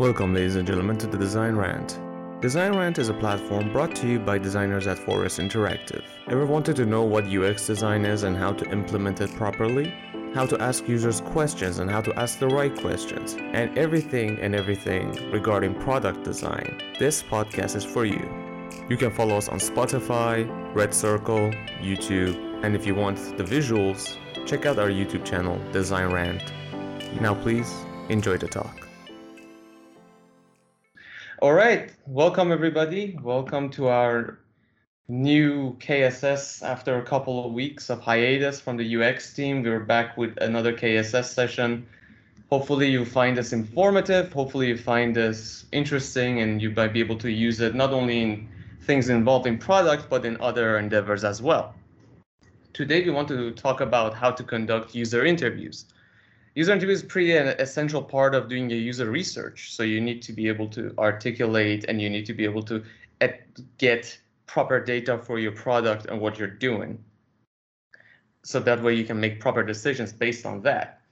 Welcome, 0.00 0.32
ladies 0.32 0.56
and 0.56 0.66
gentlemen, 0.66 0.96
to 0.96 1.06
the 1.06 1.18
Design 1.18 1.56
Rant. 1.56 2.00
Design 2.40 2.74
Rant 2.74 2.98
is 2.98 3.10
a 3.10 3.14
platform 3.14 3.70
brought 3.70 3.94
to 3.96 4.08
you 4.08 4.18
by 4.18 4.38
designers 4.38 4.86
at 4.86 4.98
Forest 4.98 5.38
Interactive. 5.38 6.02
Ever 6.26 6.46
wanted 6.46 6.76
to 6.76 6.86
know 6.86 7.02
what 7.02 7.26
UX 7.26 7.66
design 7.66 8.06
is 8.06 8.22
and 8.22 8.34
how 8.34 8.54
to 8.54 8.64
implement 8.70 9.20
it 9.20 9.30
properly? 9.36 9.92
How 10.32 10.46
to 10.46 10.58
ask 10.58 10.88
users 10.88 11.20
questions 11.20 11.80
and 11.80 11.90
how 11.90 12.00
to 12.00 12.18
ask 12.18 12.38
the 12.38 12.48
right 12.48 12.74
questions, 12.80 13.34
and 13.34 13.76
everything 13.76 14.38
and 14.40 14.54
everything 14.54 15.10
regarding 15.30 15.74
product 15.74 16.24
design. 16.24 16.80
This 16.98 17.22
podcast 17.22 17.76
is 17.76 17.84
for 17.84 18.06
you. 18.06 18.26
You 18.88 18.96
can 18.96 19.10
follow 19.10 19.36
us 19.36 19.50
on 19.50 19.58
Spotify, 19.58 20.48
Red 20.74 20.94
Circle, 20.94 21.50
YouTube, 21.82 22.64
and 22.64 22.74
if 22.74 22.86
you 22.86 22.94
want 22.94 23.18
the 23.36 23.44
visuals, 23.44 24.16
check 24.46 24.64
out 24.64 24.78
our 24.78 24.88
YouTube 24.88 25.26
channel, 25.26 25.60
Design 25.72 26.10
Rant. 26.10 26.54
Now, 27.20 27.34
please 27.34 27.70
enjoy 28.08 28.38
the 28.38 28.48
talk. 28.48 28.89
All 31.42 31.54
right, 31.54 31.90
welcome 32.06 32.52
everybody. 32.52 33.18
Welcome 33.22 33.70
to 33.70 33.88
our 33.88 34.40
new 35.08 35.74
KSS 35.78 36.62
after 36.62 36.98
a 36.98 37.02
couple 37.02 37.46
of 37.46 37.54
weeks 37.54 37.88
of 37.88 37.98
hiatus 38.02 38.60
from 38.60 38.76
the 38.76 38.96
UX 38.96 39.32
team. 39.32 39.62
We're 39.62 39.80
back 39.80 40.18
with 40.18 40.36
another 40.42 40.74
KSS 40.74 41.32
session. 41.32 41.86
Hopefully 42.50 42.90
you 42.90 43.06
find 43.06 43.38
this 43.38 43.54
informative. 43.54 44.30
Hopefully 44.34 44.68
you 44.68 44.76
find 44.76 45.16
this 45.16 45.64
interesting 45.72 46.42
and 46.42 46.60
you 46.60 46.72
might 46.72 46.92
be 46.92 47.00
able 47.00 47.16
to 47.16 47.30
use 47.30 47.58
it 47.60 47.74
not 47.74 47.94
only 47.94 48.20
in 48.20 48.48
things 48.82 49.08
involving 49.08 49.56
product, 49.56 50.10
but 50.10 50.26
in 50.26 50.38
other 50.42 50.76
endeavors 50.76 51.24
as 51.24 51.40
well. 51.40 51.74
Today 52.74 53.02
we 53.02 53.12
want 53.12 53.28
to 53.28 53.52
talk 53.52 53.80
about 53.80 54.12
how 54.12 54.30
to 54.30 54.44
conduct 54.44 54.94
user 54.94 55.24
interviews. 55.24 55.86
User 56.54 56.72
interview 56.72 56.94
is 56.94 57.02
pretty 57.02 57.36
an 57.36 57.48
essential 57.60 58.02
part 58.02 58.34
of 58.34 58.48
doing 58.48 58.70
a 58.72 58.74
user 58.74 59.10
research. 59.10 59.72
So 59.72 59.82
you 59.82 60.00
need 60.00 60.20
to 60.22 60.32
be 60.32 60.48
able 60.48 60.68
to 60.70 60.92
articulate 60.98 61.84
and 61.88 62.00
you 62.00 62.10
need 62.10 62.26
to 62.26 62.34
be 62.34 62.44
able 62.44 62.62
to 62.64 62.82
get 63.78 64.18
proper 64.46 64.82
data 64.82 65.18
for 65.18 65.38
your 65.38 65.52
product 65.52 66.06
and 66.06 66.20
what 66.20 66.38
you're 66.38 66.48
doing. 66.48 67.02
So 68.42 68.58
that 68.60 68.82
way 68.82 68.94
you 68.94 69.04
can 69.04 69.20
make 69.20 69.38
proper 69.38 69.62
decisions 69.62 70.12
based 70.12 70.44
on 70.44 70.62
that. 70.62 71.02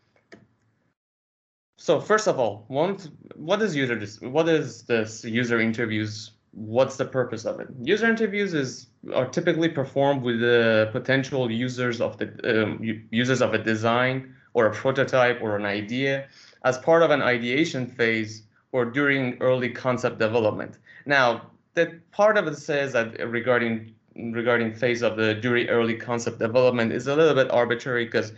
So 1.77 2.01
first 2.01 2.27
of 2.27 2.41
all, 2.41 2.65
one, 2.67 2.99
what 3.37 3.63
is 3.63 3.77
user 3.77 3.97
what 4.29 4.49
is 4.49 4.83
this 4.83 5.25
user 5.25 5.61
interviews? 5.61 6.33
What's 6.51 6.97
the 6.97 7.05
purpose 7.05 7.45
of 7.45 7.61
it? 7.61 7.69
User 7.81 8.07
interviews 8.07 8.55
is 8.55 8.89
are 9.15 9.29
typically 9.29 9.69
performed 9.69 10.23
with 10.23 10.41
the 10.41 10.89
potential 10.91 11.49
users 11.51 12.01
of 12.01 12.19
the 12.19 12.27
um, 12.65 12.83
users 13.11 13.41
of 13.41 13.55
a 13.55 13.59
design 13.59 14.35
or 14.59 14.67
a 14.67 14.75
prototype 14.75 15.41
or 15.41 15.55
an 15.55 15.65
idea 15.65 16.27
as 16.65 16.77
part 16.79 17.05
of 17.05 17.11
an 17.13 17.23
ideation 17.23 17.87
phase 17.87 18.43
or 18.73 18.85
during 18.85 19.39
early 19.41 19.69
concept 19.69 20.19
development. 20.19 20.79
Now, 21.07 21.43
that 21.75 22.11
part 22.11 22.37
of 22.37 22.49
it 22.49 22.57
says 22.57 22.93
that 22.95 23.09
regarding 23.29 23.95
regarding 24.17 24.75
phase 24.75 25.01
of 25.03 25.17
the 25.17 25.35
during 25.35 25.69
early 25.69 25.95
concept 25.95 26.41
development 26.41 26.91
is 26.93 27.07
a 27.07 27.15
little 27.15 27.37
bit 27.37 27.49
arbitrary 27.53 28.07
because 28.07 28.33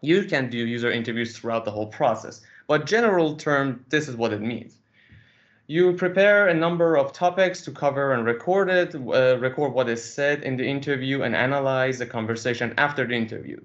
you 0.00 0.24
can 0.24 0.50
do 0.50 0.58
user 0.58 0.90
interviews 0.90 1.30
throughout 1.36 1.64
the 1.64 1.70
whole 1.70 1.86
process. 1.86 2.40
But 2.66 2.86
general 2.86 3.36
term, 3.36 3.84
this 3.88 4.08
is 4.08 4.16
what 4.16 4.32
it 4.32 4.40
means. 4.40 4.80
You 5.68 5.92
prepare 5.92 6.48
a 6.48 6.54
number 6.54 6.96
of 6.96 7.12
topics 7.12 7.62
to 7.66 7.70
cover 7.70 8.14
and 8.14 8.26
record 8.26 8.68
it, 8.68 8.96
uh, 8.96 9.38
record 9.38 9.72
what 9.74 9.88
is 9.88 10.02
said 10.02 10.42
in 10.42 10.56
the 10.56 10.66
interview 10.66 11.22
and 11.22 11.36
analyze 11.36 12.00
the 12.00 12.06
conversation 12.06 12.74
after 12.78 13.06
the 13.06 13.14
interview 13.14 13.60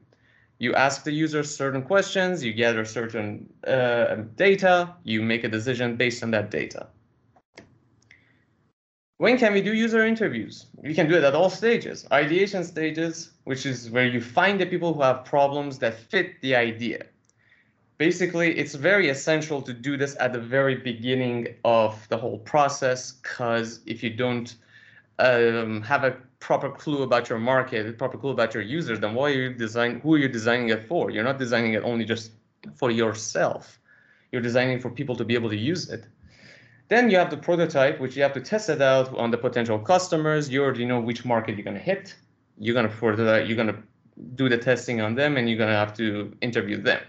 you 0.59 0.73
ask 0.73 1.03
the 1.03 1.11
user 1.11 1.44
certain 1.44 1.83
questions, 1.83 2.44
you 2.44 2.53
gather 2.53 2.86
certain 2.86 3.47
uh, 3.66 4.16
data, 4.36 4.94
you 5.03 5.22
make 5.22 5.44
a 5.44 5.49
decision 5.49 5.95
based 5.95 6.23
on 6.23 6.31
that 6.31 6.49
data. 6.52 6.88
When 9.19 9.38
can 9.38 9.53
we 9.53 9.61
do 9.61 9.73
user 9.73 10.05
interviews? 10.05 10.67
We 10.75 10.94
can 10.94 11.09
do 11.09 11.16
it 11.16 11.23
at 11.23 11.33
all 11.33 11.49
stages. 11.49 12.08
Ideation 12.11 12.64
stages, 12.64 13.31
which 13.45 13.65
is 13.65 13.89
where 13.89 14.05
you 14.05 14.21
find 14.21 14.59
the 14.59 14.65
people 14.65 14.93
who 14.93 15.02
have 15.02 15.26
problems 15.26 15.80
that 15.80 15.95
fit 15.98 16.39
the 16.42 16.55
idea. 16.55 17.05
Basically, 17.98 18.55
it's 18.55 18.76
very 18.76 19.10
essential 19.10 19.60
to 19.64 19.73
do 19.73 19.98
this 19.98 20.15
at 20.20 20.33
the 20.33 20.39
very 20.39 20.76
beginning 20.76 21.55
of 21.65 22.08
the 22.10 22.17
whole 22.17 22.37
process, 22.37 23.14
because 23.14 23.80
if 23.87 24.04
you 24.04 24.11
don't 24.11 24.55
um, 25.17 25.81
have 25.81 26.04
a 26.04 26.15
proper 26.39 26.70
clue 26.70 27.03
about 27.03 27.30
your 27.30 27.39
market, 27.39 27.98
proper 27.98 28.17
clue 28.17 28.31
about 28.31 28.53
your 28.53 28.64
users, 28.64 28.99
then 28.99 29.14
why 29.14 29.30
are 29.30 29.33
you 29.33 29.53
design? 29.53 29.99
Who 30.02 30.14
are 30.14 30.17
you 30.17 30.27
designing 30.27 30.70
it 30.70 30.87
for? 30.87 31.09
You're 31.09 31.23
not 31.23 31.39
designing 31.39 31.73
it 31.73 31.83
only 31.83 32.05
just 32.05 32.31
for 32.75 32.92
yourself. 32.92 33.80
You're 34.31 34.42
designing 34.42 34.80
for 34.80 34.89
people 34.89 35.15
to 35.15 35.25
be 35.25 35.36
able 35.36 35.49
to 35.49 35.58
use 35.58 35.89
it. 35.89 36.05
Then 36.89 37.09
you 37.09 37.17
have 37.17 37.30
the 37.30 37.37
prototype, 37.37 37.99
which 37.99 38.15
you 38.15 38.23
have 38.23 38.33
to 38.33 38.42
test 38.42 38.70
it 38.70 38.81
out 38.81 39.15
on 39.17 39.31
the 39.31 39.37
potential 39.37 39.80
customers. 39.80 40.49
You 40.49 40.64
already 40.64 40.86
know 40.86 40.99
which 40.99 41.25
market 41.25 41.55
you're 41.55 41.65
gonna 41.65 41.80
hit. 41.80 42.15
You're 42.58 42.75
gonna 42.75 42.89
prototype. 42.89 43.48
You're 43.48 43.58
gonna 43.58 43.83
do 44.36 44.48
the 44.49 44.58
testing 44.58 45.02
on 45.02 45.15
them, 45.15 45.37
and 45.37 45.49
you're 45.49 45.58
gonna 45.58 45.75
have 45.75 45.93
to 45.98 46.36
interview 46.42 46.81
them. 46.81 47.02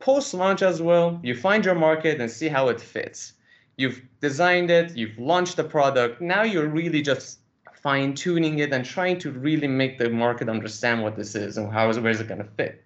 Post 0.00 0.32
launch 0.32 0.62
as 0.62 0.80
well, 0.80 1.20
you 1.22 1.34
find 1.34 1.62
your 1.62 1.74
market 1.74 2.20
and 2.20 2.30
see 2.30 2.48
how 2.48 2.68
it 2.68 2.80
fits. 2.80 3.34
You've 3.76 4.00
designed 4.20 4.70
it, 4.70 4.96
you've 4.96 5.18
launched 5.18 5.56
the 5.56 5.64
product. 5.64 6.22
Now 6.22 6.42
you're 6.42 6.68
really 6.68 7.02
just 7.02 7.39
fine 7.82 8.14
tuning 8.14 8.58
it 8.58 8.72
and 8.72 8.84
trying 8.84 9.18
to 9.18 9.30
really 9.30 9.68
make 9.68 9.98
the 9.98 10.10
market 10.10 10.48
understand 10.48 11.02
what 11.02 11.16
this 11.16 11.34
is 11.34 11.56
and 11.56 11.72
how 11.72 11.88
is 11.88 11.98
where 11.98 12.10
is 12.10 12.20
it 12.20 12.28
going 12.28 12.42
to 12.42 12.48
fit. 12.56 12.82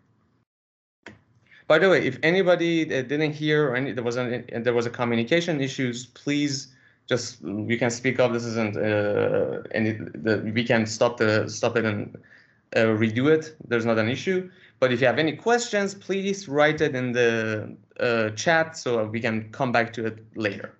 By 1.66 1.78
the 1.78 1.88
way, 1.88 2.06
if 2.06 2.18
anybody 2.22 2.84
didn't 2.84 3.32
hear 3.32 3.70
or 3.70 3.76
any 3.76 3.92
there 3.92 4.04
was 4.04 4.16
a 4.16 4.44
there 4.52 4.74
was 4.74 4.86
a 4.86 4.90
communication 4.90 5.60
issues, 5.60 6.06
please 6.06 6.68
just 7.08 7.42
we 7.42 7.76
can 7.78 7.90
speak 7.90 8.20
up. 8.20 8.32
This 8.32 8.44
isn't 8.44 8.76
uh, 8.76 9.62
any 9.72 9.92
the, 9.92 10.50
we 10.54 10.64
can 10.64 10.86
stop 10.86 11.16
the 11.16 11.48
stop 11.48 11.76
it 11.76 11.84
and 11.84 12.16
uh, 12.76 12.80
redo 12.80 13.30
it. 13.30 13.56
There's 13.66 13.86
not 13.86 13.98
an 13.98 14.08
issue. 14.08 14.50
But 14.78 14.92
if 14.92 15.00
you 15.00 15.06
have 15.06 15.18
any 15.18 15.36
questions, 15.36 15.94
please 15.94 16.48
write 16.48 16.80
it 16.82 16.94
in 16.94 17.12
the 17.12 17.74
uh, 17.98 18.30
chat 18.30 18.76
so 18.76 19.06
we 19.06 19.20
can 19.20 19.50
come 19.50 19.72
back 19.72 19.92
to 19.94 20.04
it 20.04 20.18
later 20.36 20.74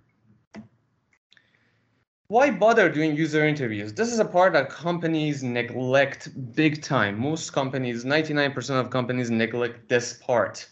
why 2.29 2.51
bother 2.51 2.89
doing 2.89 3.15
user 3.15 3.47
interviews? 3.47 3.93
This 3.93 4.11
is 4.11 4.19
a 4.19 4.25
part 4.25 4.55
that 4.55 4.71
companies 4.71 5.43
neglect 5.43 6.31
big 6.55 6.83
time. 6.83 7.21
Most 7.21 7.53
companies, 7.53 8.05
99% 8.05 8.81
of 8.81 8.89
companies 8.89 9.31
neglect 9.31 9.89
this 9.91 10.15
part. 10.15 10.67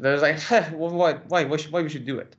There's 0.00 0.22
like, 0.22 0.40
why, 0.72 1.14
why, 1.28 1.44
why, 1.44 1.56
should, 1.58 1.72
why 1.72 1.82
we 1.82 1.90
should 1.90 2.06
do 2.06 2.18
it? 2.18 2.36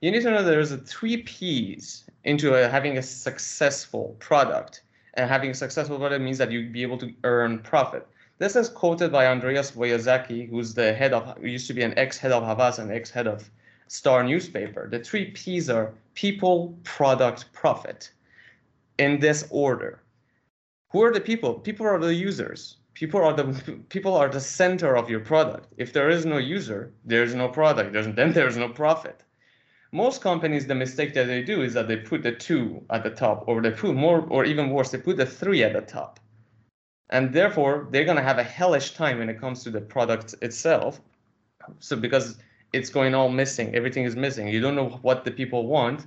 You 0.00 0.10
need 0.10 0.22
to 0.22 0.30
know 0.32 0.42
there's 0.42 0.72
a 0.72 0.78
three 0.78 1.18
P's 1.18 2.04
into 2.24 2.54
a, 2.54 2.68
having 2.68 2.98
a 2.98 3.02
successful 3.02 4.16
product. 4.18 4.82
And 5.14 5.30
having 5.30 5.50
a 5.50 5.54
successful 5.54 5.98
product 5.98 6.24
means 6.24 6.38
that 6.38 6.50
you'd 6.50 6.72
be 6.72 6.82
able 6.82 6.98
to 6.98 7.12
earn 7.22 7.60
profit. 7.60 8.08
This 8.38 8.56
is 8.56 8.68
quoted 8.68 9.12
by 9.12 9.26
Andreas 9.26 9.72
Wojciechowski, 9.72 10.50
who's 10.50 10.74
the 10.74 10.92
head 10.92 11.12
of, 11.12 11.40
used 11.44 11.68
to 11.68 11.74
be 11.74 11.82
an 11.82 11.96
ex-head 11.96 12.32
of 12.32 12.42
Havas 12.42 12.80
and 12.80 12.90
ex-head 12.90 13.28
of 13.28 13.48
Star 13.92 14.24
newspaper. 14.24 14.88
The 14.88 15.00
three 15.00 15.32
P's 15.32 15.68
are 15.68 15.92
people, 16.14 16.74
product, 16.82 17.52
profit 17.52 18.10
in 18.96 19.20
this 19.20 19.46
order. 19.50 20.00
Who 20.92 21.02
are 21.02 21.12
the 21.12 21.20
people? 21.20 21.52
People 21.52 21.86
are 21.86 21.98
the 21.98 22.14
users. 22.14 22.78
People 22.94 23.20
are 23.20 23.34
the 23.34 23.44
people 23.90 24.16
are 24.16 24.30
the 24.30 24.40
center 24.40 24.96
of 24.96 25.10
your 25.10 25.20
product. 25.20 25.74
If 25.76 25.92
there 25.92 26.08
is 26.08 26.24
no 26.24 26.38
user, 26.38 26.90
there's 27.04 27.34
no 27.34 27.48
product. 27.48 27.92
There's, 27.92 28.06
then 28.14 28.32
there's 28.38 28.56
no 28.56 28.70
profit. 28.70 29.24
Most 29.92 30.22
companies, 30.22 30.66
the 30.66 30.74
mistake 30.74 31.12
that 31.12 31.26
they 31.26 31.42
do 31.42 31.60
is 31.60 31.74
that 31.74 31.86
they 31.86 31.98
put 31.98 32.22
the 32.22 32.32
two 32.32 32.82
at 32.88 33.02
the 33.02 33.10
top, 33.10 33.44
or 33.46 33.60
they 33.60 33.72
put 33.72 33.94
more, 33.94 34.26
or 34.30 34.46
even 34.46 34.70
worse, 34.70 34.90
they 34.90 34.96
put 34.96 35.18
the 35.18 35.26
three 35.26 35.62
at 35.64 35.74
the 35.74 35.82
top. 35.82 36.18
And 37.10 37.30
therefore, 37.34 37.88
they're 37.90 38.06
gonna 38.06 38.22
have 38.22 38.38
a 38.38 38.52
hellish 38.58 38.94
time 38.94 39.18
when 39.18 39.28
it 39.28 39.38
comes 39.38 39.62
to 39.64 39.70
the 39.70 39.82
product 39.82 40.34
itself. 40.40 41.02
So 41.78 41.94
because 41.94 42.38
it's 42.72 42.90
going 42.90 43.14
all 43.14 43.28
missing. 43.28 43.74
Everything 43.74 44.04
is 44.04 44.16
missing. 44.16 44.48
You 44.48 44.60
don't 44.60 44.74
know 44.74 44.98
what 45.02 45.24
the 45.24 45.30
people 45.30 45.66
want. 45.66 46.06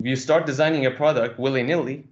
You 0.00 0.16
start 0.16 0.46
designing 0.46 0.86
a 0.86 0.90
product 0.90 1.38
willy 1.38 1.62
nilly. 1.62 2.08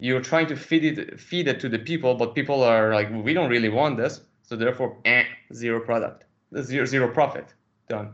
You're 0.00 0.20
trying 0.20 0.48
to 0.48 0.56
feed 0.56 0.84
it 0.84 1.20
feed 1.20 1.46
it 1.46 1.60
to 1.60 1.68
the 1.68 1.78
people, 1.78 2.14
but 2.14 2.34
people 2.34 2.62
are 2.62 2.92
like, 2.92 3.08
we 3.12 3.32
don't 3.32 3.48
really 3.48 3.68
want 3.68 3.96
this. 3.96 4.20
So 4.42 4.56
therefore, 4.56 4.96
eh, 5.04 5.24
zero 5.52 5.80
product, 5.80 6.24
zero 6.60 6.84
zero 6.84 7.08
profit. 7.08 7.54
Done. 7.88 8.12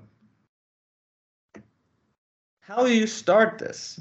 How 2.60 2.84
do 2.84 2.94
you 2.94 3.06
start 3.06 3.58
this? 3.58 3.98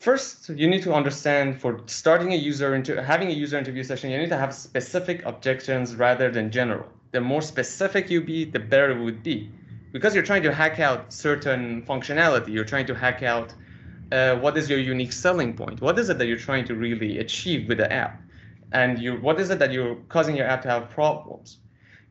First, 0.00 0.48
you 0.48 0.66
need 0.66 0.82
to 0.82 0.92
understand 0.92 1.60
for 1.60 1.80
starting 1.86 2.32
a 2.32 2.36
user 2.36 2.74
into 2.74 3.00
having 3.00 3.28
a 3.28 3.34
user 3.34 3.58
interview 3.58 3.84
session, 3.84 4.10
you 4.10 4.18
need 4.18 4.30
to 4.30 4.38
have 4.38 4.52
specific 4.52 5.24
objections 5.24 5.94
rather 5.94 6.30
than 6.30 6.50
general 6.50 6.88
the 7.12 7.20
more 7.20 7.42
specific 7.42 8.10
you 8.10 8.20
be, 8.20 8.44
the 8.44 8.58
better 8.58 8.90
it 8.90 9.02
would 9.02 9.22
be. 9.22 9.50
Because 9.92 10.14
you're 10.14 10.24
trying 10.24 10.42
to 10.42 10.52
hack 10.52 10.80
out 10.80 11.12
certain 11.12 11.82
functionality, 11.82 12.48
you're 12.48 12.64
trying 12.64 12.86
to 12.86 12.94
hack 12.94 13.22
out 13.22 13.54
uh, 14.10 14.36
what 14.36 14.56
is 14.56 14.68
your 14.68 14.78
unique 14.78 15.12
selling 15.12 15.54
point? 15.54 15.80
What 15.80 15.98
is 15.98 16.08
it 16.08 16.18
that 16.18 16.26
you're 16.26 16.38
trying 16.38 16.64
to 16.66 16.74
really 16.74 17.18
achieve 17.18 17.68
with 17.68 17.78
the 17.78 17.90
app? 17.92 18.20
And 18.72 18.98
you, 18.98 19.16
what 19.16 19.38
is 19.38 19.50
it 19.50 19.58
that 19.58 19.72
you're 19.72 19.96
causing 20.08 20.36
your 20.36 20.46
app 20.46 20.62
to 20.62 20.68
have 20.68 20.90
problems? 20.90 21.58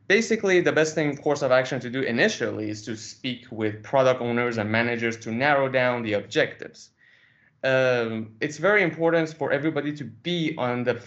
basically 0.08 0.60
the 0.60 0.72
best 0.72 0.94
thing 0.94 1.16
course 1.16 1.42
of 1.42 1.50
action 1.50 1.80
to 1.80 1.88
do 1.88 2.02
initially 2.02 2.68
is 2.68 2.82
to 2.82 2.96
speak 2.96 3.46
with 3.50 3.82
product 3.82 4.20
owners 4.20 4.58
and 4.58 4.70
managers 4.70 5.16
to 5.16 5.30
narrow 5.30 5.68
down 5.68 6.02
the 6.02 6.12
objectives. 6.14 6.90
Um, 7.64 8.12
it's 8.40 8.58
very 8.58 8.82
important 8.82 9.34
for 9.40 9.52
everybody 9.52 9.92
to 10.00 10.04
be 10.04 10.54
on 10.58 10.84
the 10.84 11.00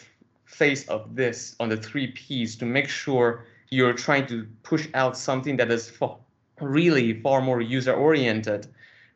face 0.45 0.87
of 0.87 1.15
this, 1.15 1.55
on 1.59 1.69
the 1.69 1.77
three 1.77 2.07
Ps, 2.17 2.55
to 2.55 2.65
make 2.65 2.87
sure 2.87 3.45
you're 3.69 3.93
trying 3.93 4.27
to 4.27 4.47
push 4.63 4.87
out 4.93 5.17
something 5.17 5.57
that 5.57 5.71
is 5.71 5.89
far, 5.89 6.17
really 6.61 7.21
far 7.21 7.41
more 7.41 7.61
user 7.61 7.93
oriented 7.93 8.67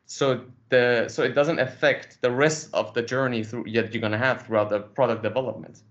so 0.06 0.44
the 0.70 1.08
so 1.08 1.22
it 1.22 1.34
doesn't 1.34 1.60
affect 1.60 2.20
the 2.20 2.30
rest 2.30 2.68
of 2.74 2.92
the 2.94 3.02
journey 3.02 3.44
through 3.44 3.64
that 3.72 3.94
you're 3.94 4.00
going 4.00 4.12
to 4.12 4.18
have 4.18 4.46
throughout 4.46 4.68
the 4.70 4.80
product 4.80 5.22
development. 5.22 5.82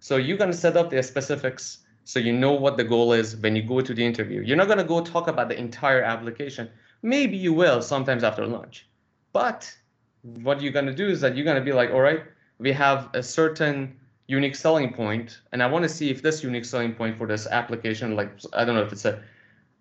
So 0.00 0.16
you're 0.16 0.36
going 0.36 0.50
to 0.50 0.56
set 0.56 0.76
up 0.76 0.90
the 0.90 1.02
specifics 1.02 1.78
so 2.04 2.18
you 2.18 2.34
know 2.34 2.52
what 2.52 2.76
the 2.76 2.84
goal 2.84 3.14
is 3.14 3.36
when 3.36 3.56
you 3.56 3.62
go 3.62 3.80
to 3.80 3.94
the 3.94 4.04
interview. 4.04 4.42
You're 4.42 4.58
not 4.58 4.66
going 4.66 4.78
to 4.78 4.84
go 4.84 5.00
talk 5.00 5.26
about 5.26 5.48
the 5.48 5.58
entire 5.58 6.02
application. 6.02 6.68
Maybe 7.02 7.38
you 7.38 7.54
will 7.54 7.80
sometimes 7.80 8.22
after 8.22 8.46
lunch. 8.46 8.86
But 9.32 9.74
what 10.22 10.60
you're 10.60 10.72
going 10.72 10.86
to 10.86 10.94
do 10.94 11.08
is 11.08 11.22
that 11.22 11.34
you're 11.36 11.46
going 11.46 11.56
to 11.58 11.64
be 11.64 11.72
like 11.72 11.90
all 11.90 12.00
right 12.00 12.24
we 12.58 12.72
have 12.72 13.10
a 13.14 13.22
certain 13.22 13.98
unique 14.26 14.56
selling 14.56 14.92
point 14.92 15.40
and 15.52 15.62
i 15.62 15.66
want 15.66 15.82
to 15.82 15.88
see 15.88 16.10
if 16.10 16.22
this 16.22 16.42
unique 16.42 16.64
selling 16.64 16.94
point 16.94 17.16
for 17.18 17.26
this 17.26 17.46
application 17.46 18.16
like 18.16 18.30
i 18.54 18.64
don't 18.64 18.74
know 18.74 18.82
if 18.82 18.92
it's 18.92 19.04
a, 19.04 19.22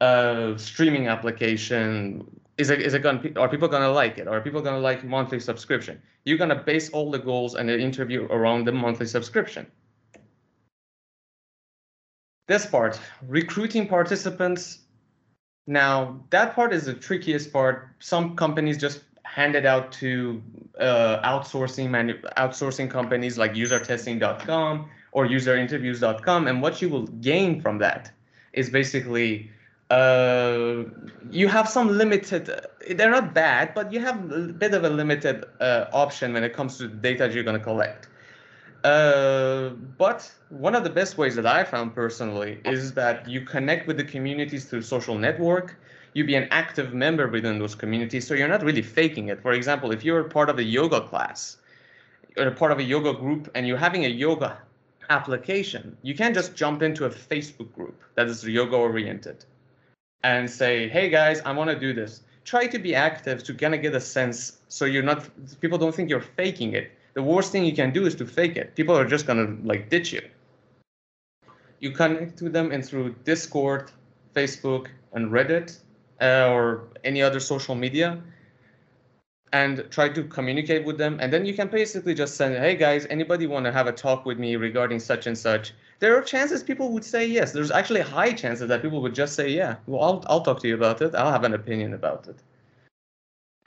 a 0.01 0.53
streaming 0.57 1.07
application 1.07 2.25
is 2.57 2.69
it 2.69 2.81
is 2.81 2.93
it 2.93 2.99
going 2.99 3.35
are 3.37 3.49
people 3.49 3.67
going 3.67 3.81
to 3.81 3.91
like 3.91 4.17
it? 4.17 4.27
Are 4.27 4.39
people 4.41 4.61
going 4.61 4.75
to 4.75 4.81
like 4.81 5.03
monthly 5.03 5.39
subscription? 5.39 6.01
You're 6.25 6.37
going 6.37 6.49
to 6.49 6.55
base 6.55 6.89
all 6.91 7.09
the 7.09 7.19
goals 7.19 7.55
and 7.55 7.67
the 7.67 7.79
interview 7.79 8.25
around 8.25 8.65
the 8.65 8.71
monthly 8.71 9.07
subscription. 9.07 9.65
This 12.47 12.65
part 12.65 12.99
recruiting 13.27 13.87
participants. 13.87 14.79
Now 15.65 16.23
that 16.29 16.53
part 16.53 16.73
is 16.73 16.85
the 16.85 16.93
trickiest 16.93 17.51
part. 17.51 17.89
Some 17.99 18.35
companies 18.35 18.77
just 18.77 19.01
hand 19.33 19.55
it 19.55 19.65
out 19.65 19.91
to 19.91 20.41
uh, 20.79 21.19
outsourcing 21.31 21.89
manu- 21.89 22.21
outsourcing 22.37 22.87
companies 22.89 23.35
like 23.35 23.53
usertesting.com 23.53 24.87
or 25.11 25.25
userinterviews.com 25.25 26.47
and 26.47 26.61
what 26.61 26.81
you 26.81 26.87
will 26.87 27.07
gain 27.29 27.59
from 27.59 27.79
that 27.79 28.11
is 28.53 28.69
basically 28.69 29.49
uh, 29.89 30.83
you 31.31 31.47
have 31.47 31.67
some 31.67 31.87
limited 31.97 32.43
they're 32.91 33.15
not 33.19 33.33
bad 33.33 33.73
but 33.73 33.91
you 33.91 33.99
have 33.99 34.31
a 34.31 34.39
bit 34.63 34.75
of 34.75 34.83
a 34.83 34.89
limited 34.89 35.45
uh, 35.59 35.85
option 35.93 36.33
when 36.33 36.43
it 36.43 36.53
comes 36.53 36.77
to 36.77 36.87
the 36.87 36.95
data 36.95 37.27
you're 37.33 37.43
going 37.43 37.57
to 37.57 37.63
collect. 37.71 38.09
Uh, 38.83 39.69
but 39.97 40.31
one 40.49 40.75
of 40.75 40.83
the 40.83 40.89
best 40.89 41.17
ways 41.17 41.35
that 41.35 41.47
i 41.47 41.63
found 41.63 41.95
personally 41.95 42.59
is 42.65 42.93
that 42.93 43.27
you 43.27 43.41
connect 43.41 43.87
with 43.87 43.97
the 43.97 44.03
communities 44.03 44.65
through 44.65 44.81
social 44.81 45.17
network 45.17 45.77
you 46.13 46.23
be 46.23 46.35
an 46.35 46.47
active 46.51 46.93
member 46.93 47.27
within 47.27 47.59
those 47.59 47.75
communities 47.75 48.27
so 48.27 48.33
you're 48.33 48.47
not 48.47 48.63
really 48.63 48.81
faking 48.81 49.29
it. 49.29 49.41
For 49.41 49.53
example 49.53 49.91
if 49.91 50.03
you're 50.03 50.23
part 50.23 50.49
of 50.49 50.59
a 50.59 50.63
yoga 50.63 51.01
class 51.01 51.57
or 52.37 52.49
part 52.51 52.71
of 52.71 52.79
a 52.79 52.83
yoga 52.83 53.13
group 53.13 53.49
and 53.55 53.67
you're 53.67 53.77
having 53.77 54.05
a 54.05 54.09
yoga 54.09 54.57
application 55.09 55.97
you 56.01 56.15
can't 56.15 56.33
just 56.33 56.55
jump 56.55 56.81
into 56.81 57.05
a 57.05 57.09
facebook 57.09 57.71
group 57.73 58.01
that 58.15 58.27
is 58.27 58.43
yoga 58.43 58.75
oriented 58.75 59.43
and 60.23 60.49
say 60.49 60.87
hey 60.87 61.09
guys 61.09 61.41
i 61.45 61.51
want 61.51 61.69
to 61.69 61.77
do 61.77 61.93
this. 61.93 62.21
Try 62.45 62.67
to 62.67 62.79
be 62.79 62.93
active 62.93 63.43
to 63.45 63.53
kind 63.53 63.73
of 63.73 63.81
get 63.81 63.95
a 63.95 64.01
sense 64.01 64.59
so 64.67 64.85
you're 64.85 65.03
not 65.03 65.29
people 65.61 65.77
don't 65.77 65.95
think 65.95 66.09
you're 66.09 66.27
faking 66.35 66.73
it. 66.73 66.91
The 67.13 67.23
worst 67.23 67.51
thing 67.51 67.63
you 67.63 67.73
can 67.73 67.91
do 67.91 68.05
is 68.05 68.15
to 68.15 68.25
fake 68.25 68.57
it. 68.57 68.75
People 68.75 68.97
are 68.97 69.05
just 69.05 69.25
going 69.27 69.39
to 69.45 69.67
like 69.67 69.89
ditch 69.89 70.11
you. 70.11 70.21
You 71.79 71.91
connect 71.91 72.37
to 72.39 72.49
them 72.49 72.71
and 72.71 72.83
through 72.83 73.15
discord 73.23 73.91
facebook 74.35 74.87
and 75.13 75.31
reddit 75.31 75.77
uh, 76.23 76.49
or 76.49 76.87
any 77.03 77.21
other 77.21 77.39
social 77.39 77.75
media 77.75 78.23
and 79.53 79.85
try 79.91 80.09
to 80.09 80.23
communicate 80.23 80.83
with 80.83 80.97
them. 80.97 81.19
And 81.21 81.31
then 81.31 81.45
you 81.45 81.53
can 81.53 81.67
basically 81.67 82.15
just 82.15 82.35
send 82.35 82.55
hey 82.57 82.75
guys 82.75 83.05
anybody 83.09 83.45
want 83.45 83.65
to 83.65 83.71
have 83.71 83.87
a 83.87 83.91
talk 83.91 84.25
with 84.25 84.39
me 84.39 84.55
regarding 84.55 84.99
such 84.99 85.27
and 85.27 85.37
such? 85.37 85.73
There 85.99 86.17
are 86.17 86.21
chances 86.21 86.63
people 86.63 86.91
would 86.91 87.05
say 87.05 87.25
yes. 87.25 87.51
There's 87.51 87.71
actually 87.71 88.01
high 88.01 88.33
chances 88.33 88.67
that 88.67 88.81
people 88.81 89.01
would 89.01 89.13
just 89.13 89.35
say 89.35 89.49
yeah 89.49 89.75
well 89.85 90.01
I'll, 90.01 90.23
I'll 90.27 90.41
talk 90.41 90.59
to 90.61 90.67
you 90.67 90.75
about 90.75 91.01
it. 91.01 91.13
I'll 91.13 91.31
have 91.31 91.43
an 91.43 91.53
opinion 91.53 91.93
about 91.93 92.27
it. 92.27 92.37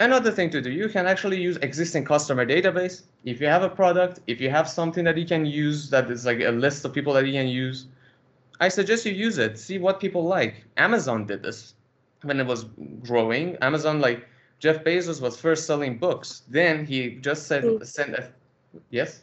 Another 0.01 0.33
thing 0.33 0.51
to 0.51 0.61
do 0.61 0.71
you 0.73 0.89
can 0.89 1.07
actually 1.07 1.41
use 1.41 1.57
existing 1.59 2.05
customer 2.05 2.45
database. 2.45 3.03
If 3.25 3.41
you 3.41 3.47
have 3.47 3.63
a 3.63 3.71
product 3.71 4.21
if 4.27 4.41
you 4.41 4.51
have 4.51 4.69
something 4.69 5.05
that 5.05 5.17
you 5.17 5.27
can 5.27 5.47
use 5.47 5.89
that 5.91 6.11
is 6.11 6.27
like 6.27 6.41
a 6.41 6.51
list 6.51 6.85
of 6.85 6.93
people 6.93 7.13
that 7.15 7.27
you 7.27 7.33
can 7.33 7.49
use 7.49 7.87
i 8.59 8.69
suggest 8.69 9.07
you 9.07 9.13
use 9.13 9.39
it. 9.39 9.59
See 9.59 9.79
what 9.79 10.01
people 10.01 10.25
like. 10.25 10.65
Amazon 10.77 11.27
did 11.27 11.43
this 11.43 11.76
when 12.27 12.41
it 12.41 12.47
was 12.47 12.65
growing 13.03 13.57
amazon 13.57 14.01
like 14.01 14.27
Jeff 14.59 14.85
Bezos 14.85 15.21
was 15.21 15.39
first 15.39 15.67
selling 15.67 15.99
books. 15.99 16.43
Then 16.49 16.87
he 16.87 17.17
just 17.17 17.47
said, 17.47 17.63
mm. 17.63 17.87
sent 17.87 18.15
a, 18.15 18.33
yes? 18.91 19.23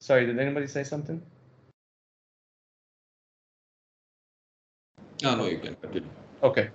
Sorry, 0.00 0.26
did 0.26 0.38
anybody 0.38 0.66
say 0.66 0.82
something? 0.82 1.22
Oh, 5.24 5.34
no, 5.34 5.46
you 5.46 5.58
can. 5.58 5.76
Okay. 6.42 6.68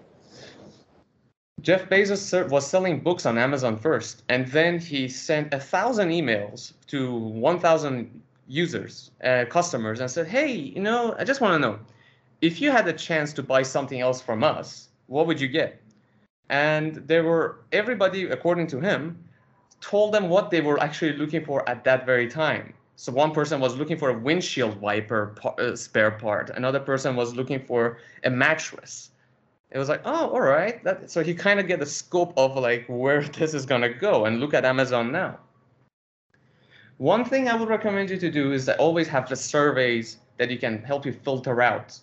Jeff 1.61 1.87
Bezos 1.89 2.49
was 2.49 2.65
selling 2.65 3.01
books 3.01 3.27
on 3.27 3.37
Amazon 3.37 3.77
first, 3.77 4.23
and 4.29 4.47
then 4.47 4.79
he 4.79 5.07
sent 5.07 5.53
a 5.53 5.59
thousand 5.59 6.09
emails 6.09 6.73
to 6.87 7.15
1,000 7.15 8.21
users, 8.47 9.11
uh, 9.23 9.45
customers, 9.47 9.99
and 9.99 10.09
said, 10.09 10.27
"Hey, 10.27 10.51
you 10.51 10.81
know, 10.81 11.15
I 11.19 11.23
just 11.23 11.39
want 11.39 11.53
to 11.53 11.59
know, 11.59 11.79
if 12.41 12.59
you 12.61 12.71
had 12.71 12.87
a 12.87 12.93
chance 12.93 13.33
to 13.33 13.43
buy 13.43 13.63
something 13.63 14.01
else 14.01 14.21
from 14.21 14.43
us, 14.43 14.89
what 15.07 15.27
would 15.27 15.39
you 15.39 15.47
get?" 15.47 15.81
and 16.51 16.95
there 17.07 17.23
were 17.23 17.61
everybody 17.71 18.25
according 18.25 18.67
to 18.67 18.79
him 18.79 19.17
told 19.79 20.13
them 20.13 20.29
what 20.29 20.51
they 20.51 20.61
were 20.61 20.79
actually 20.79 21.13
looking 21.13 21.43
for 21.43 21.67
at 21.67 21.83
that 21.85 22.05
very 22.05 22.27
time. 22.27 22.73
So 22.97 23.11
one 23.11 23.31
person 23.31 23.59
was 23.59 23.75
looking 23.75 23.97
for 23.97 24.09
a 24.09 24.17
windshield 24.17 24.79
wiper 24.79 25.33
uh, 25.57 25.75
spare 25.75 26.11
part. 26.11 26.51
Another 26.51 26.79
person 26.79 27.15
was 27.15 27.33
looking 27.33 27.65
for 27.65 27.97
a 28.25 28.29
mattress. 28.29 29.09
It 29.71 29.79
was 29.79 29.89
like 29.89 30.01
oh 30.05 30.29
all 30.29 30.41
right. 30.41 30.83
That, 30.83 31.09
so 31.09 31.23
he 31.23 31.33
kind 31.33 31.59
of 31.59 31.67
get 31.67 31.79
the 31.79 31.85
scope 31.85 32.33
of 32.37 32.57
like 32.57 32.85
where 32.87 33.23
this 33.39 33.53
is 33.53 33.65
to 33.65 33.89
go 33.89 34.25
and 34.25 34.39
look 34.39 34.53
at 34.53 34.65
amazon 34.65 35.11
now. 35.11 35.39
One 36.97 37.23
thing 37.25 37.47
i 37.47 37.55
would 37.55 37.69
recommend 37.69 38.09
you 38.09 38.17
to 38.17 38.29
do 38.29 38.51
is 38.51 38.65
that 38.65 38.77
always 38.77 39.07
have 39.07 39.27
the 39.29 39.35
surveys 39.35 40.17
that 40.37 40.51
you 40.51 40.59
can 40.59 40.83
help 40.83 41.05
you 41.05 41.13
filter 41.13 41.61
out 41.61 41.97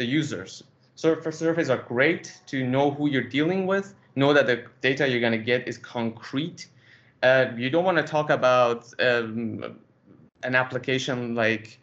the 0.00 0.06
users 0.06 0.64
Surface 1.00 1.38
surveys 1.38 1.70
are 1.70 1.82
great 1.94 2.40
to 2.46 2.66
know 2.66 2.90
who 2.90 3.08
you're 3.08 3.30
dealing 3.38 3.66
with, 3.66 3.94
know 4.16 4.34
that 4.34 4.46
the 4.46 4.64
data 4.82 5.08
you're 5.08 5.24
going 5.28 5.38
to 5.40 5.46
get 5.52 5.66
is 5.66 5.78
concrete. 5.78 6.66
Uh, 7.22 7.46
you 7.56 7.70
don't 7.70 7.84
want 7.84 7.96
to 7.96 8.02
talk 8.02 8.28
about 8.28 8.92
um, 9.00 9.78
an 10.42 10.54
application 10.54 11.34
like 11.34 11.78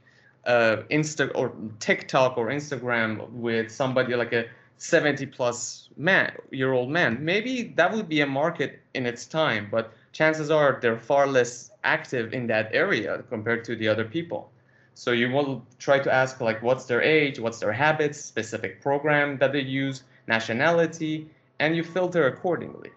uh, 0.45 0.77
Insta 0.91 1.31
or 1.33 1.51
TikTok 1.79 2.37
or 2.37 2.49
Instagram 2.49 3.27
with 3.31 3.71
somebody 3.71 4.15
like 4.15 4.33
a 4.33 4.45
70 4.77 5.25
plus 5.37 5.89
man 5.97 6.31
year 6.51 6.73
old 6.73 6.91
man. 6.91 7.17
Maybe 7.19 7.73
that 7.75 7.91
would 7.91 8.07
be 8.07 8.21
a 8.21 8.27
market 8.27 8.79
in 8.93 9.07
its 9.07 9.25
time, 9.25 9.67
but 9.71 9.93
chances 10.11 10.51
are 10.51 10.77
they're 10.79 10.99
far 10.99 11.25
less 11.25 11.71
active 11.83 12.33
in 12.33 12.45
that 12.47 12.69
area 12.71 13.23
compared 13.29 13.65
to 13.65 13.75
the 13.75 13.87
other 13.87 14.05
people. 14.05 14.51
So 14.97 15.11
you 15.11 15.29
will 15.29 15.63
try 15.77 15.99
to 15.99 16.11
ask 16.11 16.41
like 16.41 16.63
what's 16.63 16.85
their 16.85 17.03
age, 17.03 17.39
what's 17.39 17.59
their 17.59 17.71
habits, 17.71 18.19
specific 18.19 18.81
program 18.81 19.37
that 19.37 19.53
they 19.53 19.61
use, 19.61 20.01
nationality, 20.27 21.29
and 21.59 21.75
you 21.75 21.83
filter 21.83 22.25
accordingly. 22.25 22.89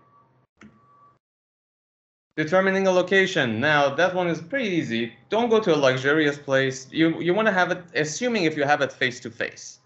Determining 2.37 2.87
a 2.87 2.90
location. 2.90 3.61
Now 3.61 3.95
that 3.95 4.14
one 4.14 4.28
is 4.28 4.40
pretty 4.40 4.71
easy. 4.71 5.12
Don't 5.28 5.50
go 5.50 5.61
to 5.61 5.75
a 5.75 5.76
luxurious 5.76 6.38
place. 6.38 6.88
You 6.90 7.21
you 7.21 7.35
want 7.35 7.49
to 7.49 7.52
have 7.52 7.71
it 7.71 7.83
assuming 7.95 8.45
if 8.45 8.57
you 8.57 8.64
have 8.64 8.80
it 8.80 8.92
face 8.92 9.21
to 9.21 9.30
face. 9.30 9.80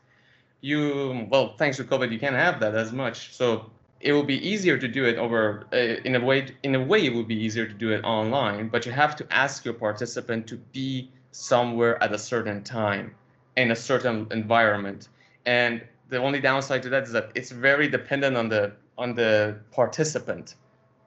You 0.60 1.26
well, 1.28 1.56
thanks 1.58 1.78
to 1.78 1.84
COVID, 1.84 2.12
you 2.12 2.20
can't 2.20 2.36
have 2.36 2.60
that 2.60 2.76
as 2.76 2.92
much. 2.92 3.34
So 3.34 3.68
it 3.98 4.12
will 4.12 4.28
be 4.34 4.38
easier 4.48 4.78
to 4.78 4.86
do 4.86 5.04
it 5.04 5.16
over 5.16 5.66
uh, 5.72 5.76
in 6.08 6.14
a 6.14 6.24
way 6.24 6.46
in 6.62 6.76
a 6.76 6.84
way 6.90 7.04
it 7.06 7.12
would 7.12 7.26
be 7.26 7.40
easier 7.46 7.66
to 7.66 7.74
do 7.74 7.90
it 7.90 8.04
online 8.04 8.68
but 8.68 8.84
you 8.86 8.92
have 8.92 9.16
to 9.16 9.24
ask 9.30 9.64
your 9.64 9.74
participant 9.74 10.46
to 10.46 10.56
be 10.72 11.10
somewhere 11.34 12.00
at 12.02 12.12
a 12.12 12.18
certain 12.18 12.62
time 12.62 13.12
in 13.56 13.72
a 13.72 13.76
certain 13.76 14.26
environment. 14.30 15.08
And 15.46 15.82
the 16.08 16.18
only 16.18 16.40
downside 16.40 16.82
to 16.84 16.88
that 16.90 17.02
is 17.04 17.12
that 17.12 17.30
it's 17.34 17.50
very 17.50 17.88
dependent 17.88 18.36
on 18.36 18.48
the 18.48 18.72
on 18.96 19.14
the 19.14 19.58
participant, 19.72 20.54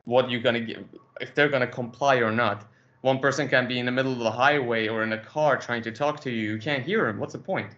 what 0.03 0.29
you're 0.29 0.41
gonna 0.41 0.59
give, 0.59 0.83
if 1.21 1.33
they're 1.33 1.47
gonna 1.47 1.67
comply 1.67 2.17
or 2.17 2.31
not. 2.31 2.65
One 3.01 3.19
person 3.19 3.47
can 3.47 3.67
be 3.67 3.79
in 3.79 3.85
the 3.85 3.91
middle 3.91 4.11
of 4.11 4.19
the 4.19 4.31
highway 4.31 4.89
or 4.89 5.03
in 5.03 5.13
a 5.13 5.17
car 5.17 5.55
trying 5.55 5.83
to 5.83 5.91
talk 5.91 6.19
to 6.21 6.29
you. 6.29 6.51
You 6.53 6.57
can't 6.59 6.83
hear 6.83 7.07
him. 7.07 7.19
What's 7.19 7.33
the 7.33 7.39
point? 7.39 7.71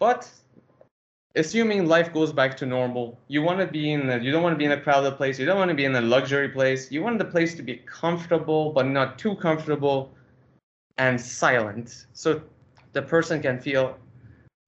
But 0.00 0.28
assuming 1.36 1.86
life 1.86 2.12
goes 2.12 2.32
back 2.32 2.56
to 2.56 2.66
normal, 2.66 3.20
you 3.28 3.42
want 3.42 3.60
to 3.60 3.66
be 3.66 3.92
in 3.92 4.10
a, 4.10 4.18
you 4.18 4.32
don't 4.32 4.42
want 4.42 4.54
to 4.54 4.58
be 4.58 4.64
in 4.64 4.72
a 4.72 4.80
crowded 4.80 5.16
place. 5.16 5.38
You 5.38 5.46
don't 5.46 5.58
want 5.58 5.68
to 5.68 5.76
be 5.76 5.84
in 5.84 5.94
a 5.94 6.00
luxury 6.00 6.48
place. 6.48 6.90
You 6.90 7.02
want 7.02 7.18
the 7.18 7.24
place 7.24 7.54
to 7.54 7.62
be 7.62 7.76
comfortable, 7.86 8.72
but 8.72 8.86
not 8.86 9.16
too 9.16 9.36
comfortable 9.36 10.12
and 10.98 11.20
silent. 11.20 12.06
So 12.12 12.42
the 12.92 13.02
person 13.02 13.40
can 13.40 13.60
feel 13.60 13.98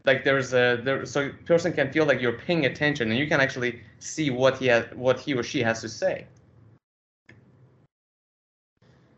like 0.04 0.24
there's 0.24 0.52
a 0.52 0.80
there 0.82 1.06
so 1.06 1.30
person 1.46 1.72
can 1.72 1.90
feel 1.90 2.04
like 2.04 2.20
you're 2.20 2.38
paying 2.38 2.66
attention 2.66 3.10
and 3.10 3.18
you 3.18 3.26
can 3.26 3.40
actually 3.40 3.80
see 3.98 4.30
what 4.30 4.58
he 4.58 4.66
has 4.66 4.84
what 4.94 5.18
he 5.18 5.34
or 5.34 5.42
she 5.42 5.60
has 5.62 5.80
to 5.80 5.88
say. 5.88 6.26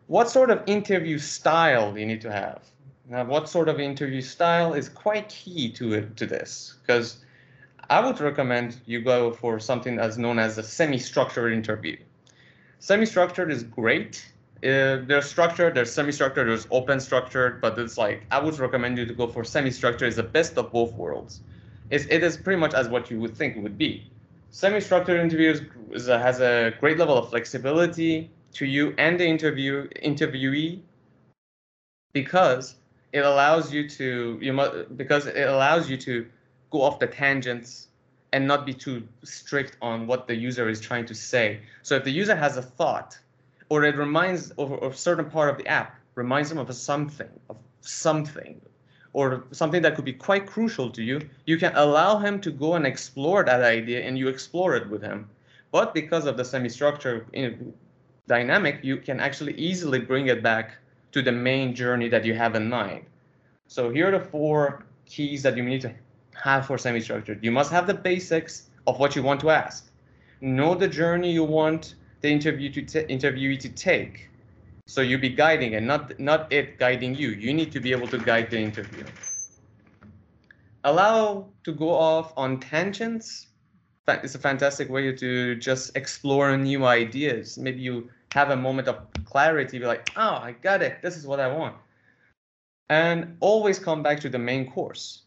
What 0.06 0.30
sort 0.30 0.50
of 0.50 0.62
interview 0.66 1.18
style 1.18 1.92
do 1.92 1.98
you 1.98 2.06
need 2.06 2.20
to 2.20 2.30
have? 2.30 2.62
Now 3.08 3.24
what 3.24 3.48
sort 3.48 3.68
of 3.68 3.80
interview 3.80 4.20
style 4.20 4.74
is 4.74 4.88
quite 4.88 5.28
key 5.28 5.70
to 5.72 5.94
it 5.94 6.16
to 6.16 6.26
this 6.26 6.74
because 6.82 7.24
i 7.88 8.04
would 8.04 8.18
recommend 8.20 8.80
you 8.84 9.00
go 9.00 9.32
for 9.32 9.60
something 9.60 9.94
that's 9.94 10.16
known 10.16 10.40
as 10.40 10.58
a 10.58 10.62
semi-structured 10.62 11.52
interview. 11.52 11.96
Semi-structured 12.78 13.50
is 13.50 13.62
great 13.62 14.24
uh, 14.62 15.04
there's 15.06 15.26
structured, 15.26 15.74
there's 15.74 15.92
semi-structured, 15.92 16.48
there's 16.48 16.66
open 16.70 16.98
structured, 16.98 17.60
but 17.60 17.78
it's 17.78 17.98
like 17.98 18.24
I 18.30 18.38
would 18.38 18.58
recommend 18.58 18.96
you 18.96 19.04
to 19.04 19.14
go 19.14 19.26
for 19.26 19.44
semi-structured. 19.44 20.08
It's 20.08 20.16
the 20.16 20.22
best 20.22 20.56
of 20.56 20.72
both 20.72 20.92
worlds. 20.94 21.42
It's, 21.90 22.06
it 22.06 22.22
is 22.22 22.36
pretty 22.36 22.58
much 22.58 22.74
as 22.74 22.88
what 22.88 23.10
you 23.10 23.20
would 23.20 23.36
think 23.36 23.56
it 23.56 23.60
would 23.60 23.76
be. 23.76 24.10
Semi-structured 24.50 25.20
interviews 25.20 25.60
is 25.90 26.06
has 26.06 26.40
a 26.40 26.72
great 26.80 26.98
level 26.98 27.18
of 27.18 27.28
flexibility 27.28 28.30
to 28.54 28.64
you 28.64 28.94
and 28.96 29.20
the 29.20 29.26
interview 29.26 29.86
interviewee 30.02 30.80
because 32.14 32.76
it 33.12 33.24
allows 33.24 33.70
you 33.72 33.86
to 33.88 34.38
you 34.40 34.52
must 34.54 34.96
because 34.96 35.26
it 35.26 35.48
allows 35.48 35.90
you 35.90 35.98
to 35.98 36.26
go 36.70 36.80
off 36.80 36.98
the 36.98 37.06
tangents 37.06 37.88
and 38.32 38.46
not 38.46 38.64
be 38.64 38.72
too 38.72 39.06
strict 39.22 39.76
on 39.82 40.06
what 40.06 40.26
the 40.26 40.34
user 40.34 40.68
is 40.68 40.80
trying 40.80 41.04
to 41.04 41.14
say. 41.14 41.60
So 41.82 41.96
if 41.96 42.04
the 42.04 42.10
user 42.10 42.34
has 42.34 42.56
a 42.56 42.62
thought 42.62 43.18
or 43.68 43.84
it 43.84 43.96
reminds 43.96 44.50
of, 44.52 44.72
a 44.72 44.94
certain 44.94 45.28
part 45.30 45.50
of 45.50 45.58
the 45.58 45.66
app 45.66 45.96
reminds 46.14 46.48
them 46.48 46.58
of 46.58 46.70
a 46.70 46.72
something 46.72 47.28
of 47.50 47.56
something 47.80 48.60
or 49.12 49.44
something 49.50 49.82
that 49.82 49.94
could 49.94 50.04
be 50.04 50.12
quite 50.12 50.46
crucial 50.46 50.90
to 50.90 51.02
you 51.02 51.20
you 51.46 51.56
can 51.56 51.72
allow 51.74 52.18
him 52.18 52.40
to 52.40 52.50
go 52.50 52.74
and 52.74 52.86
explore 52.86 53.44
that 53.44 53.62
idea 53.62 54.00
and 54.00 54.18
you 54.18 54.28
explore 54.28 54.76
it 54.76 54.88
with 54.88 55.02
him. 55.02 55.28
But 55.72 55.94
because 55.94 56.26
of 56.26 56.36
the 56.36 56.44
semi-structure 56.44 57.26
dynamic 58.28 58.80
you 58.82 58.96
can 58.96 59.20
actually 59.20 59.54
easily 59.54 60.00
bring 60.00 60.28
it 60.28 60.42
back 60.42 60.76
to 61.12 61.22
the 61.22 61.32
main 61.32 61.74
journey 61.74 62.08
that 62.08 62.24
you 62.24 62.34
have 62.34 62.54
in 62.54 62.68
mind. 62.68 63.06
So 63.68 63.90
here 63.90 64.08
are 64.08 64.18
the 64.18 64.24
four 64.24 64.84
keys 65.06 65.42
that 65.42 65.56
you 65.56 65.62
need 65.62 65.80
to 65.82 65.92
have 66.34 66.66
for 66.66 66.78
semi-structured. 66.78 67.42
You 67.42 67.50
must 67.50 67.70
have 67.72 67.86
the 67.86 67.94
basics 67.94 68.70
of 68.86 68.98
what 68.98 69.16
you 69.16 69.22
want 69.22 69.40
to 69.40 69.50
ask. 69.50 69.90
Know 70.40 70.74
the 70.74 70.88
journey 70.88 71.32
you 71.32 71.44
want 71.44 71.94
the 72.26 72.32
interview 72.32 72.68
to 72.72 73.06
interviewee 73.06 73.58
to 73.60 73.68
take. 73.68 74.28
So 74.88 75.00
you 75.00 75.18
be 75.18 75.28
guiding 75.28 75.74
and 75.76 75.86
not 75.86 76.18
not 76.18 76.52
it 76.52 76.78
guiding 76.78 77.14
you. 77.14 77.30
You 77.30 77.54
need 77.54 77.70
to 77.72 77.80
be 77.80 77.92
able 77.92 78.08
to 78.08 78.18
guide 78.18 78.50
the 78.50 78.58
interview. 78.58 79.04
Allow 80.82 81.46
to 81.64 81.72
go 81.72 81.90
off 81.90 82.32
on 82.36 82.60
tangents. 82.60 83.48
It's 84.08 84.36
a 84.36 84.38
fantastic 84.38 84.88
way 84.88 85.12
to 85.12 85.56
just 85.56 85.96
explore 85.96 86.56
new 86.56 86.84
ideas. 86.84 87.58
Maybe 87.58 87.80
you 87.80 88.10
have 88.32 88.50
a 88.50 88.56
moment 88.56 88.86
of 88.88 88.96
clarity, 89.24 89.78
be 89.78 89.86
like, 89.86 90.10
oh, 90.16 90.36
I 90.48 90.54
got 90.62 90.82
it. 90.82 91.02
This 91.02 91.16
is 91.16 91.26
what 91.26 91.40
I 91.40 91.48
want. 91.48 91.74
And 92.88 93.36
always 93.40 93.78
come 93.80 94.02
back 94.02 94.20
to 94.20 94.28
the 94.28 94.38
main 94.38 94.70
course. 94.70 95.22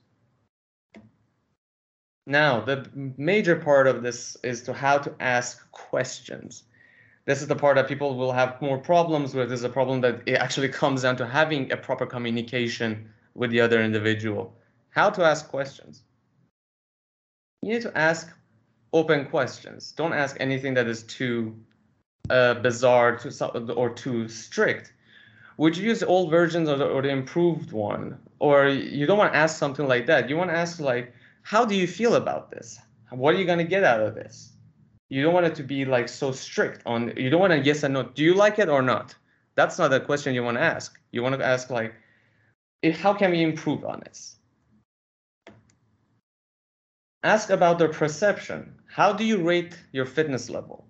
Now, 2.26 2.62
the 2.62 2.88
major 3.18 3.58
part 3.58 3.88
of 3.88 4.02
this 4.02 4.38
is 4.44 4.64
to 4.64 4.74
how 4.74 4.98
to 5.00 5.12
ask 5.20 5.70
questions 5.72 6.64
this 7.30 7.44
is 7.44 7.48
the 7.48 7.56
part 7.56 7.76
that 7.76 7.88
people 7.88 8.18
will 8.18 8.32
have 8.32 8.60
more 8.60 8.80
problems 8.80 9.36
with 9.36 9.50
This 9.50 9.60
is 9.60 9.64
a 9.64 9.70
problem 9.70 10.02
that 10.02 10.24
it 10.26 10.34
actually 10.34 10.68
comes 10.68 11.04
down 11.04 11.16
to 11.18 11.28
having 11.28 11.72
a 11.72 11.78
proper 11.78 12.08
communication 12.08 13.08
with 13.36 13.52
the 13.52 13.62
other 13.62 13.84
individual. 13.84 14.58
How 14.90 15.12
to 15.12 15.24
ask 15.24 15.48
questions. 15.48 16.02
You 17.62 17.74
need 17.74 17.84
to 17.84 17.96
ask 17.96 18.36
open 18.94 19.26
questions. 19.26 19.92
Don't 19.92 20.12
ask 20.12 20.38
anything 20.40 20.74
that 20.74 20.88
is 20.88 21.04
too 21.04 21.56
uh, 22.32 22.56
bizarre 22.56 23.18
to, 23.18 23.74
or 23.74 23.92
too 23.92 24.28
strict. 24.28 24.94
Would 25.58 25.78
you 25.78 25.86
use 25.86 26.02
old 26.02 26.32
versions 26.32 26.68
or 26.68 26.78
the, 26.78 26.88
or 26.88 27.04
the 27.04 27.10
improved 27.10 27.72
one? 27.72 28.18
Or 28.40 28.68
you 28.68 29.06
don't 29.06 29.20
want 29.20 29.34
to 29.34 29.38
ask 29.38 29.56
something 29.56 29.88
like 29.88 30.08
that. 30.08 30.30
You 30.30 30.36
want 30.36 30.50
to 30.50 30.58
ask 30.58 30.80
like, 30.80 31.14
how 31.44 31.64
do 31.64 31.76
you 31.76 31.86
feel 31.86 32.16
about 32.16 32.50
this? 32.50 32.80
What 33.12 33.36
are 33.36 33.38
you 33.38 33.46
going 33.46 33.60
to 33.60 33.72
get 33.76 33.84
out 33.84 34.02
of 34.02 34.16
this? 34.16 34.54
You 35.10 35.24
don't 35.24 35.34
want 35.34 35.48
it 35.48 35.56
to 35.56 35.64
be 35.64 35.86
like 35.86 36.08
so 36.08 36.32
strict 36.32 36.84
on 36.86 37.14
you 37.18 37.30
don't 37.30 37.42
want 37.42 37.54
to 37.54 37.60
yes 37.60 37.84
and 37.84 37.94
no. 37.94 38.04
Do 38.04 38.24
you 38.24 38.36
like 38.36 38.60
it 38.60 38.70
or 38.70 38.82
not? 38.82 39.16
That's 39.56 39.78
not 39.78 39.90
the 39.90 40.00
question 40.00 40.36
you 40.36 40.44
want 40.44 40.58
to 40.58 40.64
ask. 40.64 41.00
You 41.12 41.24
want 41.24 41.38
to 41.38 41.46
ask 41.46 41.70
like 41.70 41.94
how 42.94 43.14
can 43.14 43.32
we 43.32 43.42
improve 43.42 43.84
on 43.84 44.02
this? 44.06 44.38
Ask 47.24 47.50
about 47.50 47.80
their 47.80 47.90
perception. 47.90 48.76
How 48.88 49.12
do 49.12 49.26
you 49.26 49.38
rate 49.44 49.78
your 49.92 50.06
fitness 50.06 50.50
level? 50.50 50.86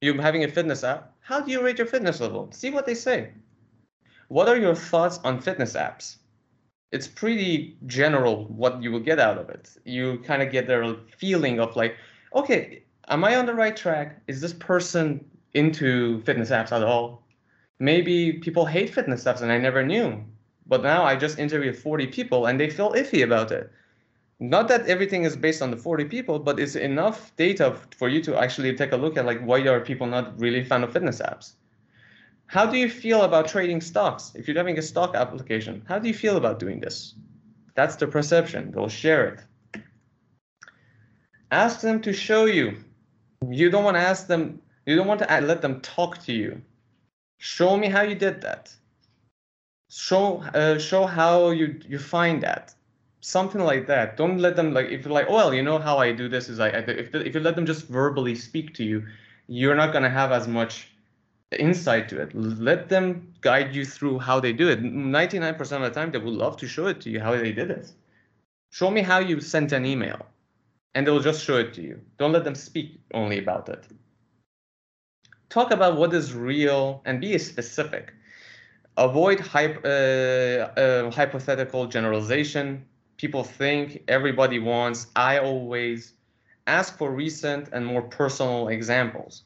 You're 0.00 0.20
having 0.20 0.44
a 0.44 0.48
fitness 0.48 0.84
app? 0.84 1.14
How 1.20 1.40
do 1.40 1.50
you 1.50 1.62
rate 1.62 1.78
your 1.78 1.86
fitness 1.86 2.20
level? 2.20 2.48
See 2.52 2.70
what 2.70 2.84
they 2.84 2.94
say. 2.94 3.30
What 4.28 4.48
are 4.48 4.56
your 4.56 4.74
thoughts 4.74 5.18
on 5.24 5.40
fitness 5.40 5.74
apps? 5.74 6.16
It's 6.92 7.06
pretty 7.06 7.78
general 7.86 8.46
what 8.46 8.82
you 8.82 8.90
will 8.90 9.00
get 9.00 9.18
out 9.18 9.38
of 9.38 9.48
it. 9.48 9.70
You 9.84 10.18
kind 10.18 10.42
of 10.42 10.50
get 10.50 10.66
their 10.66 10.96
feeling 11.16 11.60
of 11.60 11.76
like 11.76 11.96
okay 12.34 12.82
am 13.10 13.24
I 13.24 13.36
on 13.36 13.46
the 13.46 13.54
right 13.54 13.76
track? 13.76 14.22
Is 14.28 14.40
this 14.40 14.52
person 14.52 15.24
into 15.52 16.22
fitness 16.22 16.50
apps 16.50 16.72
at 16.72 16.82
all? 16.82 17.26
Maybe 17.78 18.34
people 18.34 18.64
hate 18.64 18.94
fitness 18.94 19.24
apps 19.24 19.42
and 19.42 19.50
I 19.50 19.58
never 19.58 19.84
knew. 19.84 20.24
But 20.66 20.82
now 20.82 21.02
I 21.04 21.16
just 21.16 21.38
interviewed 21.38 21.76
40 21.76 22.06
people 22.06 22.46
and 22.46 22.58
they 22.58 22.70
feel 22.70 22.92
iffy 22.92 23.24
about 23.24 23.50
it. 23.50 23.70
Not 24.38 24.68
that 24.68 24.86
everything 24.86 25.24
is 25.24 25.36
based 25.36 25.60
on 25.60 25.70
the 25.70 25.76
40 25.76 26.04
people, 26.04 26.38
but 26.38 26.58
it's 26.58 26.76
enough 26.76 27.34
data 27.36 27.76
for 27.96 28.08
you 28.08 28.22
to 28.22 28.40
actually 28.40 28.74
take 28.74 28.92
a 28.92 28.96
look 28.96 29.18
at 29.18 29.26
like 29.26 29.40
why 29.40 29.60
are 29.66 29.80
people 29.80 30.06
not 30.06 30.38
really 30.40 30.64
fan 30.64 30.84
of 30.84 30.92
fitness 30.92 31.20
apps? 31.20 31.54
How 32.46 32.66
do 32.66 32.78
you 32.78 32.88
feel 32.88 33.22
about 33.22 33.48
trading 33.48 33.80
stocks? 33.80 34.32
If 34.34 34.48
you're 34.48 34.56
having 34.56 34.78
a 34.78 34.82
stock 34.82 35.14
application, 35.14 35.82
how 35.86 35.98
do 35.98 36.08
you 36.08 36.14
feel 36.14 36.36
about 36.36 36.58
doing 36.58 36.80
this? 36.80 37.14
That's 37.74 37.96
the 37.96 38.06
perception. 38.06 38.72
They'll 38.72 38.88
share 38.88 39.26
it. 39.28 39.82
Ask 41.50 41.80
them 41.80 42.00
to 42.02 42.12
show 42.12 42.46
you 42.46 42.76
you 43.48 43.70
don't 43.70 43.84
want 43.84 43.96
to 43.96 44.00
ask 44.00 44.26
them 44.26 44.60
you 44.86 44.96
don't 44.96 45.06
want 45.06 45.20
to 45.20 45.40
let 45.40 45.62
them 45.62 45.80
talk 45.80 46.22
to 46.24 46.32
you. 46.32 46.60
Show 47.38 47.76
me 47.76 47.88
how 47.88 48.02
you 48.02 48.14
did 48.14 48.40
that. 48.42 48.74
Show 49.90 50.42
uh, 50.54 50.78
show 50.78 51.06
how 51.06 51.50
you 51.50 51.80
you 51.88 51.98
find 51.98 52.42
that. 52.42 52.74
Something 53.20 53.62
like 53.62 53.86
that. 53.86 54.16
Don't 54.16 54.38
let 54.38 54.56
them 54.56 54.72
like 54.72 54.86
if 54.86 55.04
you're 55.04 55.14
like 55.14 55.26
oh, 55.28 55.34
well 55.34 55.54
you 55.54 55.62
know 55.62 55.78
how 55.78 55.98
i 55.98 56.12
do 56.12 56.28
this 56.28 56.48
is 56.48 56.60
i 56.60 56.68
if, 56.68 57.14
if 57.14 57.34
you 57.34 57.40
let 57.40 57.54
them 57.54 57.66
just 57.66 57.86
verbally 57.88 58.34
speak 58.34 58.74
to 58.74 58.84
you 58.84 59.06
you're 59.48 59.74
not 59.74 59.92
going 59.92 60.04
to 60.04 60.10
have 60.10 60.30
as 60.30 60.46
much 60.46 60.90
insight 61.58 62.08
to 62.08 62.20
it. 62.20 62.34
Let 62.34 62.88
them 62.88 63.34
guide 63.40 63.74
you 63.74 63.84
through 63.84 64.20
how 64.20 64.38
they 64.38 64.52
do 64.52 64.68
it. 64.68 64.82
99% 64.82 65.60
of 65.60 65.82
the 65.82 65.90
time 65.90 66.12
they 66.12 66.18
would 66.18 66.34
love 66.34 66.56
to 66.58 66.68
show 66.68 66.86
it 66.86 67.00
to 67.02 67.10
you 67.10 67.20
how 67.20 67.32
they 67.32 67.52
did 67.52 67.70
it. 67.70 67.92
Show 68.70 68.90
me 68.90 69.02
how 69.02 69.18
you 69.18 69.40
sent 69.40 69.72
an 69.72 69.84
email 69.84 70.24
and 70.94 71.06
they'll 71.06 71.20
just 71.20 71.44
show 71.44 71.56
it 71.56 71.72
to 71.74 71.82
you. 71.82 72.00
Don't 72.18 72.32
let 72.32 72.44
them 72.44 72.54
speak 72.54 73.00
only 73.14 73.38
about 73.38 73.68
it. 73.68 73.86
Talk 75.48 75.70
about 75.70 75.96
what 75.96 76.14
is 76.14 76.34
real 76.34 77.02
and 77.04 77.20
be 77.20 77.36
specific. 77.38 78.12
Avoid 78.96 79.40
hype, 79.40 79.84
uh, 79.84 79.88
uh, 79.88 81.10
hypothetical 81.10 81.86
generalization. 81.86 82.84
People 83.16 83.44
think, 83.44 84.02
everybody 84.08 84.58
wants, 84.58 85.08
I 85.16 85.38
always. 85.38 86.14
Ask 86.66 86.96
for 86.98 87.10
recent 87.10 87.68
and 87.72 87.84
more 87.84 88.02
personal 88.02 88.68
examples. 88.68 89.44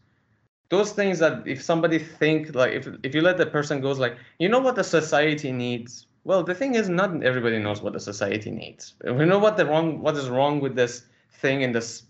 Those 0.70 0.92
things 0.92 1.18
that 1.20 1.46
if 1.46 1.62
somebody 1.62 1.98
think 1.98 2.54
like 2.54 2.72
if 2.72 2.88
if 3.02 3.14
you 3.14 3.20
let 3.20 3.36
the 3.38 3.46
person 3.46 3.80
goes 3.80 3.98
like 3.98 4.16
you 4.38 4.48
know 4.48 4.58
what 4.58 4.74
the 4.74 4.82
society 4.82 5.52
needs 5.52 6.06
well 6.24 6.42
the 6.42 6.54
thing 6.54 6.74
is 6.74 6.88
not 6.88 7.22
everybody 7.22 7.58
knows 7.58 7.80
what 7.80 7.92
the 7.92 8.00
society 8.00 8.50
needs 8.50 8.94
we 9.04 9.24
know 9.24 9.38
what 9.38 9.56
the 9.56 9.66
wrong 9.66 10.00
what 10.00 10.16
is 10.16 10.28
wrong 10.28 10.60
with 10.60 10.74
this 10.74 11.04
thing 11.40 11.62
in 11.62 11.72
this 11.72 12.04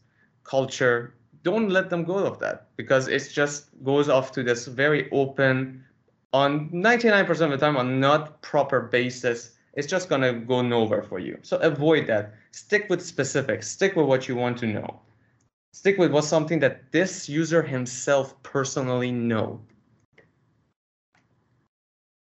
culture 0.44 1.14
don't 1.44 1.68
let 1.68 1.90
them 1.90 2.04
go 2.04 2.16
of 2.26 2.38
that 2.40 2.68
because 2.76 3.06
it 3.06 3.30
just 3.30 3.68
goes 3.84 4.08
off 4.08 4.32
to 4.32 4.42
this 4.42 4.66
very 4.66 5.10
open 5.12 5.84
on 6.32 6.70
99% 6.70 7.28
of 7.28 7.50
the 7.50 7.58
time 7.58 7.76
on 7.76 8.00
not 8.00 8.40
proper 8.42 8.80
basis. 8.80 9.52
It's 9.74 9.86
just 9.86 10.08
going 10.08 10.22
to 10.22 10.32
go 10.32 10.62
nowhere 10.62 11.02
for 11.02 11.18
you. 11.18 11.38
So 11.42 11.58
avoid 11.58 12.06
that. 12.06 12.34
Stick 12.50 12.86
with 12.88 13.04
specifics. 13.04 13.68
Stick 13.68 13.94
with 13.94 14.06
what 14.06 14.26
you 14.26 14.36
want 14.36 14.56
to 14.58 14.66
know. 14.66 15.00
Stick 15.72 15.98
with 15.98 16.12
what's 16.12 16.28
something 16.28 16.60
that 16.60 16.90
this 16.92 17.28
user 17.28 17.62
himself 17.62 18.42
personally 18.42 19.12
know. 19.12 19.60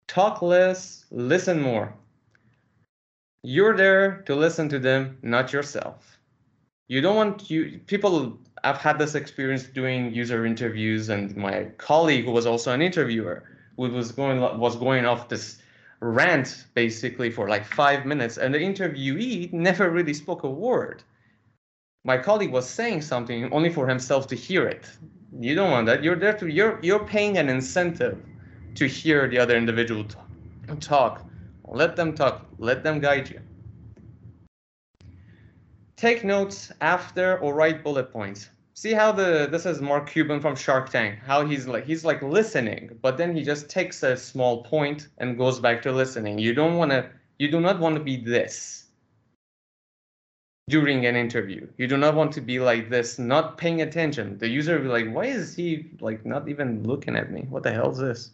Talk 0.09 0.41
less. 0.41 1.05
Listen 1.11 1.61
more. 1.61 1.93
You're 3.43 3.77
there 3.77 4.23
to 4.23 4.35
listen 4.35 4.69
to 4.71 4.79
them 4.79 5.19
not 5.23 5.53
yourself 5.53 6.20
you 6.91 7.01
don't 7.01 7.17
want 7.17 7.51
you 7.51 7.81
people 7.87 8.13
i've 8.65 8.83
had 8.87 8.99
this 8.99 9.15
experience 9.15 9.65
doing 9.81 10.13
user 10.13 10.45
interviews 10.45 11.09
and 11.09 11.37
my 11.37 11.65
colleague 11.79 12.25
who 12.27 12.33
was 12.33 12.47
also 12.47 12.73
an 12.73 12.83
interviewer 12.83 13.39
was 13.77 14.13
going 14.13 14.41
was 14.59 14.77
going 14.77 15.07
off 15.07 15.29
this 15.29 15.61
rant 16.01 16.67
basically 16.75 17.31
for 17.31 17.49
like 17.49 17.65
five 17.65 18.07
minutes, 18.07 18.39
and 18.39 18.55
the 18.55 18.59
interviewee 18.59 19.53
never 19.53 19.91
really 19.91 20.15
spoke 20.15 20.43
a 20.43 20.51
word. 20.51 21.03
My 22.05 22.17
colleague 22.17 22.53
was 22.53 22.69
saying 22.69 23.03
something 23.03 23.53
only 23.53 23.71
for 23.71 23.87
himself 23.87 24.27
to 24.29 24.35
hear 24.35 24.67
it. 24.67 24.91
You 25.39 25.55
don't 25.55 25.71
want 25.71 25.87
that. 25.87 26.03
You're 26.03 26.17
there 26.17 26.33
to 26.39 26.47
you're 26.47 26.81
you're 26.83 27.05
paying 27.05 27.39
an 27.39 27.49
incentive 27.49 28.19
to 28.75 28.87
hear 28.87 29.29
the 29.29 29.39
other 29.39 29.57
individual 29.57 30.05
talk. 30.81 31.27
Let 31.69 31.97
them 31.97 32.15
talk. 32.15 32.47
Let 32.59 32.83
them 32.83 33.01
guide 33.01 33.29
you. 33.31 33.41
Take 36.01 36.25
notes 36.25 36.73
after 36.81 37.39
or 37.41 37.53
write 37.53 37.85
bullet 37.85 38.11
points. 38.11 38.49
See 38.73 38.95
how 38.95 39.13
the 39.13 39.47
this 39.51 39.67
is 39.67 39.83
Mark 39.83 40.09
Cuban 40.09 40.41
from 40.41 40.57
Shark 40.57 40.89
Tank. 40.89 41.19
How 41.19 41.45
he's 41.45 41.67
like 41.67 41.85
he's 41.85 42.07
like 42.07 42.23
listening, 42.23 42.99
but 43.03 43.19
then 43.19 43.37
he 43.37 43.43
just 43.43 43.69
takes 43.69 44.03
a 44.03 44.17
small 44.17 44.63
point 44.63 45.09
and 45.19 45.37
goes 45.37 45.61
back 45.61 45.83
to 45.83 45.93
listening. 45.93 46.39
You 46.39 46.55
don't 46.55 46.79
want 46.79 46.91
to 46.93 47.11
you 47.39 47.51
do 47.51 47.61
not 47.61 47.81
want 47.81 47.97
to 47.97 48.03
be 48.03 48.17
this 48.17 48.87
during 50.71 51.05
an 51.05 51.17
interview. 51.17 51.69
You 51.77 51.87
do 51.87 51.99
not 51.99 52.15
want 52.15 52.33
to 52.33 52.41
be 52.41 52.61
like 52.61 52.89
this, 52.89 53.19
not 53.19 53.59
paying 53.59 53.83
attention. 53.83 54.39
The 54.39 54.49
user 54.49 54.77
will 54.77 54.85
be 54.85 54.89
like, 54.89 55.15
why 55.15 55.27
is 55.27 55.55
he 55.55 55.91
like 56.01 56.25
not 56.25 56.49
even 56.49 56.83
looking 56.83 57.15
at 57.15 57.31
me? 57.31 57.43
What 57.51 57.63
the 57.63 57.73
hell 57.73 57.91
is 57.91 57.99
this? 57.99 58.31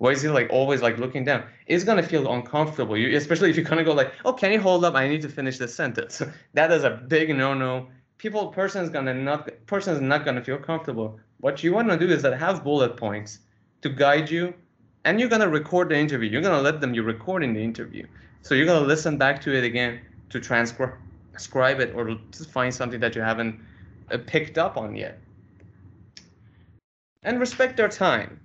Why 0.00 0.12
is 0.12 0.22
he 0.22 0.28
like 0.28 0.48
always 0.48 0.80
like 0.80 0.96
looking 0.96 1.24
down? 1.24 1.44
It's 1.66 1.84
gonna 1.84 2.02
feel 2.02 2.32
uncomfortable. 2.32 2.96
You, 2.96 3.14
especially 3.18 3.50
if 3.50 3.56
you're 3.56 3.66
gonna 3.66 3.84
go 3.84 3.92
like, 3.92 4.14
oh, 4.24 4.32
can 4.32 4.50
you 4.50 4.58
hold 4.58 4.82
up? 4.82 4.94
I 4.94 5.06
need 5.06 5.20
to 5.20 5.28
finish 5.28 5.58
this 5.58 5.74
sentence. 5.74 6.22
that 6.54 6.72
is 6.72 6.84
a 6.84 6.90
big 7.06 7.28
no-no. 7.36 7.86
People, 8.16 8.46
person 8.48 8.82
is 8.82 8.88
gonna 8.88 9.12
not, 9.12 9.50
person 9.66 9.94
is 9.94 10.00
not 10.00 10.24
gonna 10.24 10.42
feel 10.42 10.56
comfortable. 10.56 11.20
What 11.40 11.62
you 11.62 11.74
want 11.74 11.90
to 11.90 11.98
do 11.98 12.08
is 12.08 12.22
that 12.22 12.38
have 12.38 12.64
bullet 12.64 12.96
points 12.96 13.40
to 13.82 13.90
guide 13.90 14.30
you, 14.30 14.54
and 15.04 15.20
you're 15.20 15.28
gonna 15.28 15.50
record 15.50 15.90
the 15.90 15.98
interview. 15.98 16.30
You're 16.30 16.40
gonna 16.40 16.62
let 16.62 16.80
them. 16.80 16.94
You're 16.94 17.04
recording 17.04 17.52
the 17.52 17.62
interview, 17.62 18.06
so 18.40 18.54
you're 18.54 18.66
gonna 18.66 18.86
listen 18.86 19.18
back 19.18 19.42
to 19.42 19.54
it 19.54 19.64
again 19.64 20.00
to 20.30 20.40
transcribe 20.40 21.78
it 21.78 21.94
or 21.94 22.06
to 22.06 22.44
find 22.44 22.74
something 22.74 23.00
that 23.00 23.14
you 23.14 23.20
haven't 23.20 23.60
uh, 24.10 24.16
picked 24.26 24.56
up 24.56 24.78
on 24.78 24.96
yet. 24.96 25.18
And 27.22 27.38
respect 27.38 27.76
their 27.76 27.88
time. 27.90 28.40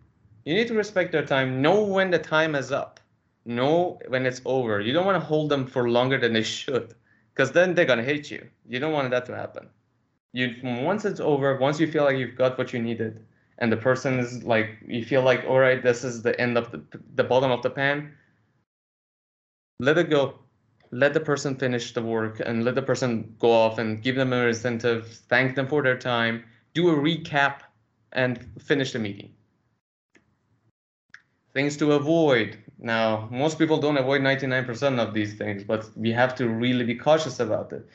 You 0.46 0.54
need 0.54 0.68
to 0.68 0.74
respect 0.74 1.12
their 1.12 1.26
time. 1.26 1.62
Know 1.62 1.84
when 1.84 2.12
the 2.12 2.20
time 2.20 2.56
is 2.56 2.72
up. 2.72 3.00
Know 3.46 4.00
when 4.08 4.26
it's 4.26 4.42
over. 4.46 4.80
You 4.80 4.94
don't 4.94 5.06
want 5.06 5.22
to 5.22 5.26
hold 5.26 5.50
them 5.50 5.68
for 5.68 5.90
longer 5.90 6.18
than 6.18 6.34
they 6.34 6.44
should, 6.44 6.94
because 7.34 7.52
then 7.52 7.76
they're 7.76 7.86
gonna 7.86 8.04
hate 8.04 8.32
you. 8.32 8.48
You 8.68 8.80
don't 8.80 8.94
want 8.94 9.10
that 9.12 9.26
to 9.26 9.36
happen. 9.36 9.70
You 10.34 10.56
once 10.64 11.06
it's 11.06 11.20
over, 11.20 11.58
once 11.58 11.80
you 11.80 11.92
feel 11.92 12.04
like 12.04 12.18
you've 12.18 12.36
got 12.36 12.58
what 12.58 12.74
you 12.74 12.82
needed, 12.82 13.26
and 13.60 13.72
the 13.72 13.78
person 13.78 14.20
is 14.20 14.44
like, 14.44 14.78
you 14.88 15.04
feel 15.06 15.22
like, 15.22 15.44
all 15.48 15.60
right, 15.60 15.82
this 15.82 16.04
is 16.04 16.22
the 16.22 16.40
end 16.40 16.58
of 16.58 16.72
the 16.72 16.82
the 17.16 17.24
bottom 17.24 17.52
of 17.52 17.62
the 17.62 17.70
pan. 17.70 18.14
Let 19.80 19.98
it 19.98 20.10
go 20.10 20.40
let 20.96 21.14
the 21.14 21.20
person 21.20 21.56
finish 21.56 21.94
the 21.94 22.02
work 22.02 22.42
and 22.46 22.64
let 22.64 22.76
the 22.76 22.82
person 22.82 23.36
go 23.38 23.52
off 23.52 23.80
and 23.80 24.02
give 24.02 24.16
them 24.16 24.32
an 24.32 24.48
incentive, 24.48 25.08
thank 25.28 25.56
them 25.56 25.68
for 25.68 25.84
their 25.84 25.98
time, 25.98 26.44
do 26.74 26.90
a 26.90 26.96
recap, 26.96 27.60
and 28.14 28.40
finish 28.62 28.94
the 28.94 29.00
meeting. 29.00 29.35
Things 31.56 31.78
to 31.78 31.94
avoid. 31.94 32.58
Now, 32.78 33.30
most 33.32 33.58
people 33.58 33.78
don't 33.78 33.98
avoid 33.98 34.22
99% 34.22 35.00
of 35.00 35.14
these 35.14 35.36
things, 35.36 35.64
but 35.64 35.90
we 35.96 36.12
have 36.12 36.36
to 36.36 36.50
really 36.50 36.84
be 36.84 36.96
cautious 36.96 37.40
about 37.40 37.72
it. 37.72 37.88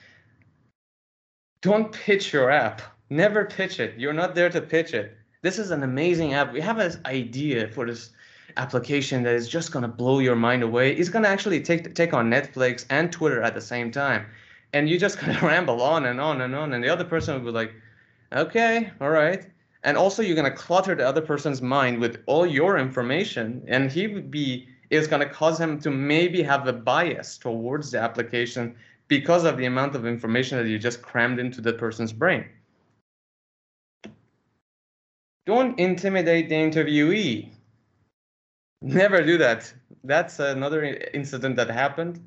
Don't 1.61 1.93
pitch 1.93 2.33
your 2.33 2.51
app. 2.51 2.81
Never 3.11 3.45
pitch 3.45 3.79
it. 3.79 3.99
You're 3.99 4.15
not 4.15 4.35
there 4.35 4.49
to 4.49 4.63
pitch 4.63 4.95
it. 4.95 5.15
This 5.43 5.59
is 5.59 5.73
an 5.73 5.83
amazing 5.83 6.33
app. 6.33 6.55
We 6.55 6.63
have 6.63 6.79
an 6.79 7.03
idea 7.05 7.69
for 7.69 7.87
this 7.87 8.13
application 8.57 9.23
that 9.25 9.35
is 9.35 9.47
just 9.47 9.73
going 9.73 9.83
to 9.83 9.89
blow 9.89 10.21
your 10.21 10.37
mind 10.37 10.63
away 10.63 10.93
It's 10.93 11.11
going 11.11 11.23
to 11.25 11.29
actually 11.29 11.61
take 11.63 11.95
take 11.95 12.15
on 12.15 12.31
Netflix 12.31 12.87
and 12.89 13.13
Twitter 13.13 13.43
at 13.43 13.55
the 13.55 13.61
same 13.61 13.91
time. 13.91 14.25
And 14.73 14.89
you 14.89 14.99
just 14.99 15.19
kind 15.23 15.37
of 15.37 15.43
ramble 15.43 15.83
on 15.83 16.07
and 16.07 16.19
on 16.19 16.41
and 16.41 16.55
on, 16.55 16.73
and 16.73 16.83
the 16.83 16.89
other 16.89 17.05
person 17.05 17.35
will 17.35 17.53
be 17.53 17.55
like, 17.55 17.75
okay, 18.33 18.91
all 19.03 19.11
right. 19.11 19.45
And 19.83 19.97
also, 19.97 20.23
you're 20.23 20.37
going 20.37 20.51
to 20.51 20.57
clutter 20.57 20.95
the 20.95 21.07
other 21.07 21.23
person's 21.23 21.63
mind 21.63 22.01
with 22.01 22.23
all 22.27 22.47
your 22.47 22.79
information, 22.79 23.65
and 23.67 23.91
he 23.91 24.07
would 24.07 24.31
be 24.31 24.69
is 24.91 25.07
going 25.07 25.27
to 25.27 25.29
cause 25.29 25.59
him 25.59 25.81
to 25.81 25.91
maybe 25.91 26.43
have 26.43 26.67
a 26.67 26.73
bias 26.73 27.39
towards 27.39 27.93
the 27.93 27.99
application 28.01 28.75
because 29.09 29.45
of 29.45 29.57
the 29.57 29.67
amount 29.67 29.95
of 29.95 30.05
information 30.05 30.59
that 30.59 30.69
you 30.69 30.79
just 30.79 31.01
crammed 31.01 31.39
into 31.39 31.61
the 31.61 31.73
person's 31.73 32.13
brain. 32.13 32.45
Don't 35.47 35.79
intimidate 35.79 36.49
the 36.49 36.55
interviewee. 36.55 37.49
Never 38.83 39.23
do 39.23 39.39
that. 39.39 39.73
That's 40.05 40.39
another 40.39 40.85
incident 41.15 41.57
that 41.57 41.71
happened. 41.71 42.21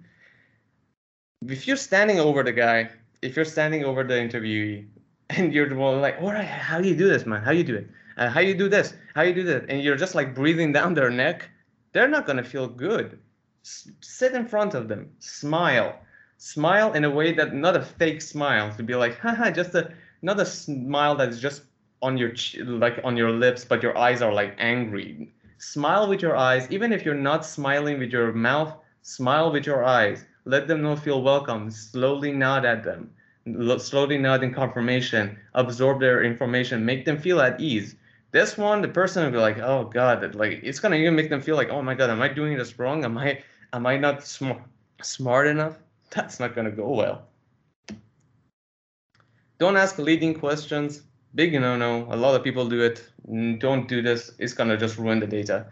If 1.47 1.67
you're 1.67 1.77
standing 1.77 2.19
over 2.19 2.43
the 2.43 2.51
guy, 2.51 2.89
if 3.21 3.35
you're 3.35 3.45
standing 3.45 3.83
over 3.83 4.03
the 4.03 4.13
interviewee, 4.13 4.87
and 5.29 5.53
you're 5.53 5.69
like, 5.69 6.17
all 6.21 6.31
right, 6.31 6.45
how 6.45 6.79
do 6.81 6.87
you 6.87 6.95
do 6.95 7.07
this, 7.07 7.25
man? 7.25 7.41
How 7.43 7.51
do 7.51 7.57
you 7.57 7.63
do 7.63 7.75
it? 7.75 7.89
Uh, 8.17 8.29
how 8.29 8.39
you 8.41 8.53
do 8.53 8.69
this? 8.69 8.93
How 9.15 9.23
do 9.23 9.29
you 9.29 9.35
do 9.35 9.43
that? 9.43 9.65
And 9.69 9.81
you're 9.81 9.95
just 9.95 10.15
like 10.15 10.35
breathing 10.35 10.71
down 10.71 10.93
their 10.93 11.09
neck. 11.09 11.49
They're 11.93 12.07
not 12.07 12.25
gonna 12.25 12.43
feel 12.43 12.67
good. 12.67 13.19
S- 13.63 13.89
sit 14.01 14.33
in 14.33 14.45
front 14.47 14.73
of 14.73 14.87
them, 14.87 15.11
smile, 15.19 15.99
smile 16.37 16.93
in 16.93 17.03
a 17.05 17.09
way 17.09 17.33
that 17.33 17.53
not 17.53 17.75
a 17.75 17.81
fake 17.81 18.21
smile 18.21 18.71
to 18.75 18.83
be 18.83 18.95
like, 18.95 19.17
haha, 19.19 19.49
just 19.51 19.73
a 19.75 19.93
not 20.21 20.39
a 20.39 20.45
smile 20.45 21.15
that's 21.15 21.39
just 21.39 21.63
on 22.01 22.17
your 22.17 22.31
ch- 22.31 22.57
like 22.59 22.99
on 23.03 23.17
your 23.17 23.31
lips, 23.31 23.65
but 23.65 23.81
your 23.83 23.97
eyes 23.97 24.21
are 24.21 24.33
like 24.33 24.55
angry 24.57 25.33
Smile 25.57 26.07
with 26.09 26.21
your 26.21 26.35
eyes, 26.35 26.69
even 26.71 26.91
if 26.91 27.05
you're 27.05 27.15
not 27.15 27.45
smiling 27.45 27.97
with 27.99 28.11
your 28.11 28.33
mouth, 28.33 28.75
smile 29.01 29.51
with 29.51 29.65
your 29.65 29.83
eyes. 29.85 30.25
Let 30.45 30.67
them 30.67 30.81
know 30.81 30.95
feel 30.95 31.21
welcome. 31.23 31.71
Slowly 31.71 32.31
nod 32.33 32.65
at 32.65 32.83
them. 32.83 33.11
Slowly 33.45 34.17
nod 34.17 34.43
in 34.43 34.53
confirmation. 34.53 35.37
Absorb 35.53 35.99
their 35.99 36.23
information. 36.23 36.85
Make 36.85 37.05
them 37.05 37.17
feel 37.17 37.41
at 37.41 37.59
ease. 37.59 37.95
This 38.31 38.57
one, 38.57 38.81
the 38.81 38.87
person 38.87 39.23
will 39.23 39.31
be 39.31 39.37
like, 39.37 39.59
"Oh 39.59 39.85
God!" 39.85 40.33
Like 40.33 40.61
it's 40.63 40.79
gonna 40.79 40.95
even 40.95 41.15
make 41.15 41.29
them 41.29 41.41
feel 41.41 41.55
like, 41.55 41.69
"Oh 41.69 41.81
my 41.81 41.93
God, 41.93 42.09
am 42.09 42.21
I 42.21 42.29
doing 42.29 42.57
this 42.57 42.79
wrong? 42.79 43.03
Am 43.03 43.17
I 43.17 43.43
am 43.73 43.85
I 43.85 43.97
not 43.97 44.23
smart 44.25 44.61
smart 45.01 45.47
enough?" 45.47 45.77
That's 46.09 46.39
not 46.39 46.55
gonna 46.55 46.71
go 46.71 46.89
well. 46.89 47.27
Don't 49.59 49.77
ask 49.77 49.97
leading 49.97 50.33
questions 50.33 51.03
big 51.35 51.53
no 51.53 51.75
no. 51.75 52.07
A 52.09 52.15
lot 52.15 52.35
of 52.35 52.43
people 52.43 52.67
do 52.67 52.81
it. 52.81 53.03
Don't 53.59 53.87
do 53.87 54.01
this. 54.01 54.31
It's 54.39 54.53
gonna 54.53 54.77
just 54.77 54.97
ruin 54.97 55.19
the 55.19 55.27
data. 55.27 55.67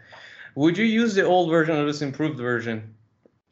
Would 0.54 0.76
you 0.76 0.84
use 0.84 1.14
the 1.14 1.24
old 1.24 1.50
version 1.50 1.76
or 1.76 1.86
this 1.86 2.02
improved 2.02 2.38
version? 2.38 2.94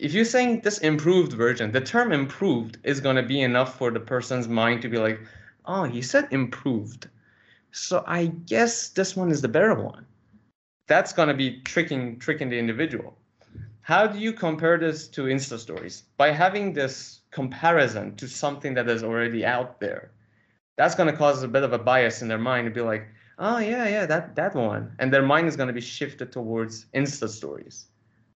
If 0.00 0.14
you're 0.14 0.24
saying 0.24 0.62
this 0.62 0.78
improved 0.78 1.34
version, 1.34 1.72
the 1.72 1.80
term 1.82 2.10
improved 2.10 2.78
is 2.84 3.00
gonna 3.00 3.22
be 3.22 3.42
enough 3.42 3.76
for 3.76 3.90
the 3.90 4.00
person's 4.00 4.48
mind 4.48 4.80
to 4.80 4.88
be 4.88 4.96
like, 4.96 5.20
oh, 5.66 5.84
you 5.84 6.02
said 6.02 6.26
improved. 6.30 7.06
So 7.70 8.02
I 8.06 8.26
guess 8.46 8.88
this 8.88 9.14
one 9.14 9.30
is 9.30 9.42
the 9.42 9.48
better 9.48 9.74
one. 9.74 10.06
That's 10.88 11.12
gonna 11.12 11.34
be 11.34 11.60
tricking 11.60 12.18
tricking 12.18 12.48
the 12.48 12.58
individual. 12.58 13.18
How 13.82 14.06
do 14.06 14.18
you 14.18 14.32
compare 14.32 14.78
this 14.78 15.06
to 15.08 15.24
Insta 15.24 15.58
stories? 15.58 16.04
By 16.16 16.30
having 16.30 16.72
this 16.72 17.20
comparison 17.30 18.16
to 18.16 18.26
something 18.26 18.72
that 18.74 18.88
is 18.88 19.04
already 19.04 19.44
out 19.44 19.80
there 19.80 20.12
that's 20.76 20.94
going 20.94 21.12
to 21.12 21.18
cause 21.18 21.42
a 21.42 21.48
bit 21.48 21.62
of 21.62 21.74
a 21.74 21.78
bias 21.78 22.22
in 22.22 22.28
their 22.28 22.38
mind 22.38 22.64
to 22.64 22.70
be 22.70 22.80
like, 22.80 23.06
oh 23.38 23.58
yeah, 23.58 23.86
yeah, 23.86 24.06
that 24.06 24.34
that 24.34 24.54
one, 24.54 24.96
and 24.98 25.12
their 25.12 25.22
mind 25.22 25.46
is 25.46 25.54
going 25.54 25.66
to 25.66 25.74
be 25.74 25.80
shifted 25.82 26.32
towards 26.32 26.86
Insta 26.94 27.28
stories. 27.28 27.89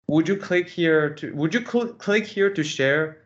Would 0.07 0.27
you 0.27 0.37
click 0.37 0.67
here 0.69 1.09
to? 1.15 1.33
Would 1.33 1.53
you 1.53 1.65
cl- 1.65 1.93
click 1.93 2.25
here 2.25 2.49
to 2.53 2.63
share? 2.63 3.23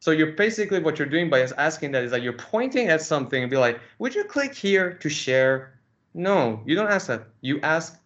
So 0.00 0.12
you're 0.12 0.32
basically 0.32 0.78
what 0.78 0.98
you're 0.98 1.08
doing 1.08 1.28
by 1.28 1.40
asking 1.40 1.92
that 1.92 2.04
is 2.04 2.10
that 2.10 2.22
you're 2.22 2.32
pointing 2.32 2.88
at 2.88 3.02
something 3.02 3.42
and 3.42 3.50
be 3.50 3.58
like, 3.58 3.80
would 3.98 4.14
you 4.14 4.24
click 4.24 4.54
here 4.54 4.94
to 4.94 5.08
share? 5.08 5.78
No, 6.14 6.62
you 6.64 6.74
don't 6.74 6.90
ask 6.90 7.06
that. 7.08 7.28
You 7.42 7.60
ask, 7.60 8.00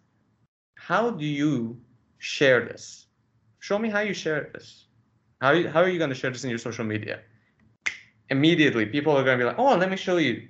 how 0.75 1.09
do 1.09 1.25
you 1.25 1.79
share 2.17 2.65
this? 2.65 3.05
Show 3.59 3.79
me 3.79 3.89
how 3.89 4.01
you 4.01 4.13
share 4.13 4.49
this. 4.53 4.85
How, 5.39 5.67
how 5.69 5.81
are 5.81 5.89
you 5.89 5.97
going 5.97 6.09
to 6.09 6.15
share 6.15 6.31
this 6.31 6.43
in 6.43 6.49
your 6.49 6.59
social 6.59 6.83
media? 6.83 7.21
immediately 8.29 8.85
people 8.85 9.15
are 9.15 9.23
going 9.23 9.37
to 9.37 9.43
be 9.43 9.47
like, 9.47 9.59
oh, 9.59 9.75
let 9.75 9.89
me 9.89 9.97
show 9.97 10.17
you. 10.17 10.47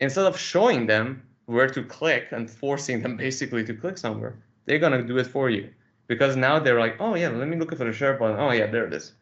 Instead 0.00 0.26
of 0.26 0.38
showing 0.38 0.86
them 0.86 1.22
where 1.46 1.68
to 1.68 1.82
click 1.82 2.28
and 2.30 2.50
forcing 2.50 3.02
them 3.02 3.16
basically 3.26 3.64
to 3.64 3.74
click 3.74 3.98
somewhere, 3.98 4.42
they're 4.66 4.78
going 4.78 4.92
to 4.92 5.02
do 5.02 5.18
it 5.18 5.26
for 5.26 5.50
you. 5.50 5.68
Because 6.10 6.34
now 6.34 6.58
they're 6.58 6.80
like, 6.80 6.96
oh, 6.98 7.14
yeah, 7.14 7.28
let 7.28 7.46
me 7.46 7.56
look 7.56 7.70
for 7.70 7.84
the 7.84 7.92
share 7.92 8.14
button. 8.14 8.36
Oh, 8.36 8.50
yeah, 8.50 8.66
there 8.66 8.84
it 8.84 8.92
is. 8.92 9.12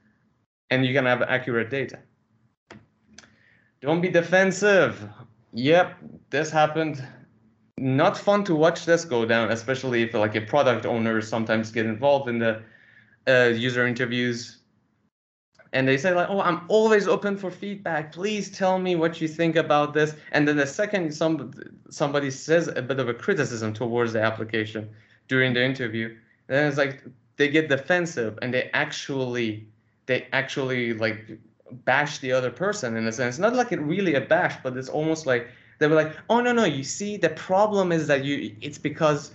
And 0.70 0.86
you 0.86 0.94
can 0.94 1.04
have 1.04 1.20
accurate 1.20 1.68
data. 1.68 1.98
Don't 3.82 4.00
be 4.00 4.08
defensive. 4.08 5.06
Yep, 5.52 5.98
this 6.30 6.50
happened. 6.50 7.06
Not 7.76 8.16
fun 8.16 8.42
to 8.44 8.54
watch 8.54 8.86
this 8.86 9.04
go 9.04 9.26
down, 9.26 9.52
especially 9.52 10.04
if 10.04 10.14
like 10.14 10.34
a 10.34 10.40
product 10.40 10.86
owner 10.86 11.20
sometimes 11.20 11.70
get 11.70 11.84
involved 11.84 12.26
in 12.26 12.38
the 12.38 12.62
uh, 13.28 13.50
user 13.54 13.86
interviews 13.86 14.62
and 15.74 15.86
they 15.86 15.98
say 15.98 16.14
like, 16.14 16.30
"Oh, 16.30 16.40
I'm 16.40 16.62
always 16.68 17.06
open 17.06 17.36
for 17.36 17.50
feedback. 17.50 18.12
Please 18.12 18.50
tell 18.50 18.78
me 18.78 18.96
what 18.96 19.20
you 19.20 19.28
think 19.28 19.56
about 19.56 19.92
this." 19.92 20.14
And 20.32 20.48
then 20.48 20.56
the 20.56 20.66
second 20.66 21.14
some 21.14 21.52
somebody 21.90 22.30
says 22.30 22.68
a 22.68 22.80
bit 22.80 22.98
of 22.98 23.10
a 23.10 23.14
criticism 23.14 23.74
towards 23.74 24.14
the 24.14 24.22
application 24.22 24.88
during 25.28 25.52
the 25.52 25.62
interview, 25.62 26.16
then 26.48 26.66
it's 26.68 26.78
like, 26.78 27.02
they 27.38 27.48
get 27.48 27.68
defensive 27.68 28.38
and 28.42 28.52
they 28.52 28.68
actually 28.74 29.66
they 30.06 30.26
actually 30.32 30.92
like 30.92 31.38
bash 31.84 32.18
the 32.18 32.32
other 32.32 32.50
person 32.50 32.96
in 32.96 33.06
a 33.06 33.12
sense. 33.12 33.38
Not 33.38 33.54
like 33.54 33.72
it 33.72 33.80
really 33.80 34.14
a 34.14 34.20
bash, 34.20 34.56
but 34.62 34.76
it's 34.76 34.88
almost 34.88 35.24
like 35.24 35.48
they 35.78 35.86
were 35.86 35.94
like, 35.94 36.16
oh 36.28 36.40
no 36.40 36.52
no, 36.52 36.64
you 36.64 36.82
see 36.82 37.16
the 37.16 37.30
problem 37.30 37.92
is 37.92 38.06
that 38.08 38.24
you 38.24 38.54
it's 38.60 38.78
because 38.78 39.30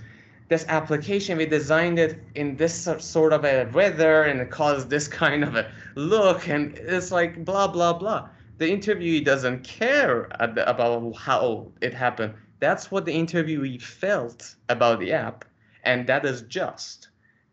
this 0.50 0.66
application 0.68 1.38
we 1.38 1.46
designed 1.46 1.98
it 1.98 2.22
in 2.36 2.58
this 2.58 2.88
sort 3.00 3.34
of 3.34 3.46
a 3.46 3.70
weather 3.74 4.24
and 4.24 4.42
it 4.42 4.52
caused 4.52 4.90
this 4.90 5.08
kind 5.24 5.44
of 5.44 5.56
a 5.56 5.72
look 5.96 6.50
and 6.50 6.78
it's 6.78 7.12
like 7.12 7.44
blah 7.46 7.68
blah 7.68 7.94
blah. 7.94 8.28
The 8.58 8.66
interviewee 8.66 9.24
doesn't 9.26 9.64
care 9.64 10.28
about 10.40 11.16
how 11.16 11.72
it 11.82 11.94
happened. 11.94 12.34
That's 12.60 12.92
what 12.92 13.06
the 13.06 13.14
interviewee 13.14 13.82
felt 13.82 14.56
about 14.70 15.00
the 15.00 15.12
app, 15.12 15.46
and 15.84 16.08
that 16.08 16.26
is 16.26 16.44
just. 16.44 17.03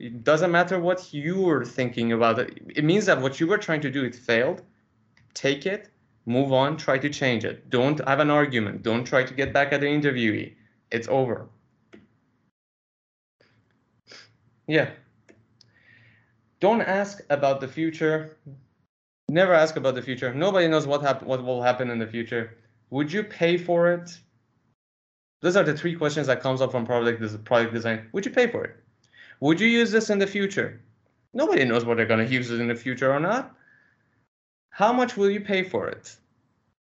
It 0.01 0.25
doesn't 0.25 0.51
matter 0.51 0.81
what 0.81 1.13
you 1.13 1.43
were 1.43 1.63
thinking 1.63 2.13
about 2.13 2.39
it. 2.39 2.59
It 2.75 2.85
means 2.85 3.05
that 3.05 3.21
what 3.21 3.39
you 3.39 3.47
were 3.47 3.59
trying 3.59 3.83
to 3.83 3.91
do, 3.91 4.03
it 4.03 4.15
failed. 4.15 4.63
Take 5.35 5.67
it, 5.67 5.91
move 6.25 6.55
on, 6.55 6.79
try 6.79 6.97
to 6.97 7.11
change 7.11 7.45
it. 7.45 7.69
Don't 7.69 8.01
have 8.09 8.19
an 8.19 8.31
argument. 8.31 8.83
Don't 8.83 9.05
try 9.05 9.25
to 9.25 9.35
get 9.35 9.53
back 9.53 9.75
at 9.75 9.83
the 9.83 9.87
interviewee. 9.87 10.55
It's 10.91 11.07
over. 11.09 11.51
Yeah. 14.67 14.89
Don't 16.61 16.81
ask 16.81 17.21
about 17.29 17.61
the 17.61 17.69
future. 17.69 18.39
Never 19.29 19.53
ask 19.53 19.77
about 19.77 19.95
the 19.97 20.03
future. 20.03 20.33
Nobody 20.33 20.67
knows 20.67 20.87
what 20.87 21.03
hap- 21.03 21.25
what 21.25 21.45
will 21.45 21.63
happen 21.63 21.91
in 21.91 21.99
the 21.99 22.07
future. 22.07 22.57
Would 22.89 23.13
you 23.13 23.23
pay 23.23 23.59
for 23.59 23.93
it? 23.93 24.19
Those 25.43 25.57
are 25.57 25.65
the 25.65 25.77
three 25.77 25.95
questions 25.95 26.27
that 26.27 26.41
comes 26.41 26.63
up 26.63 26.71
from 26.71 26.87
product 26.87 27.45
product 27.45 27.75
design. 27.75 28.09
Would 28.13 28.25
you 28.25 28.33
pay 28.33 28.47
for 28.47 28.65
it? 28.65 28.77
Would 29.41 29.59
you 29.59 29.69
use 29.69 29.91
this 29.91 30.11
in 30.11 30.19
the 30.19 30.27
future? 30.27 30.81
Nobody 31.33 31.65
knows 31.65 31.85
whether 31.85 31.97
they're 31.97 32.17
going 32.17 32.27
to 32.27 32.33
use 32.33 32.51
it 32.51 32.61
in 32.61 32.69
the 32.69 32.75
future 32.75 33.13
or 33.13 33.21
not. 33.21 33.57
How 34.69 34.93
much 34.93 35.17
will 35.17 35.31
you 35.31 35.41
pay 35.41 35.63
for 35.63 35.89
it? 35.89 36.15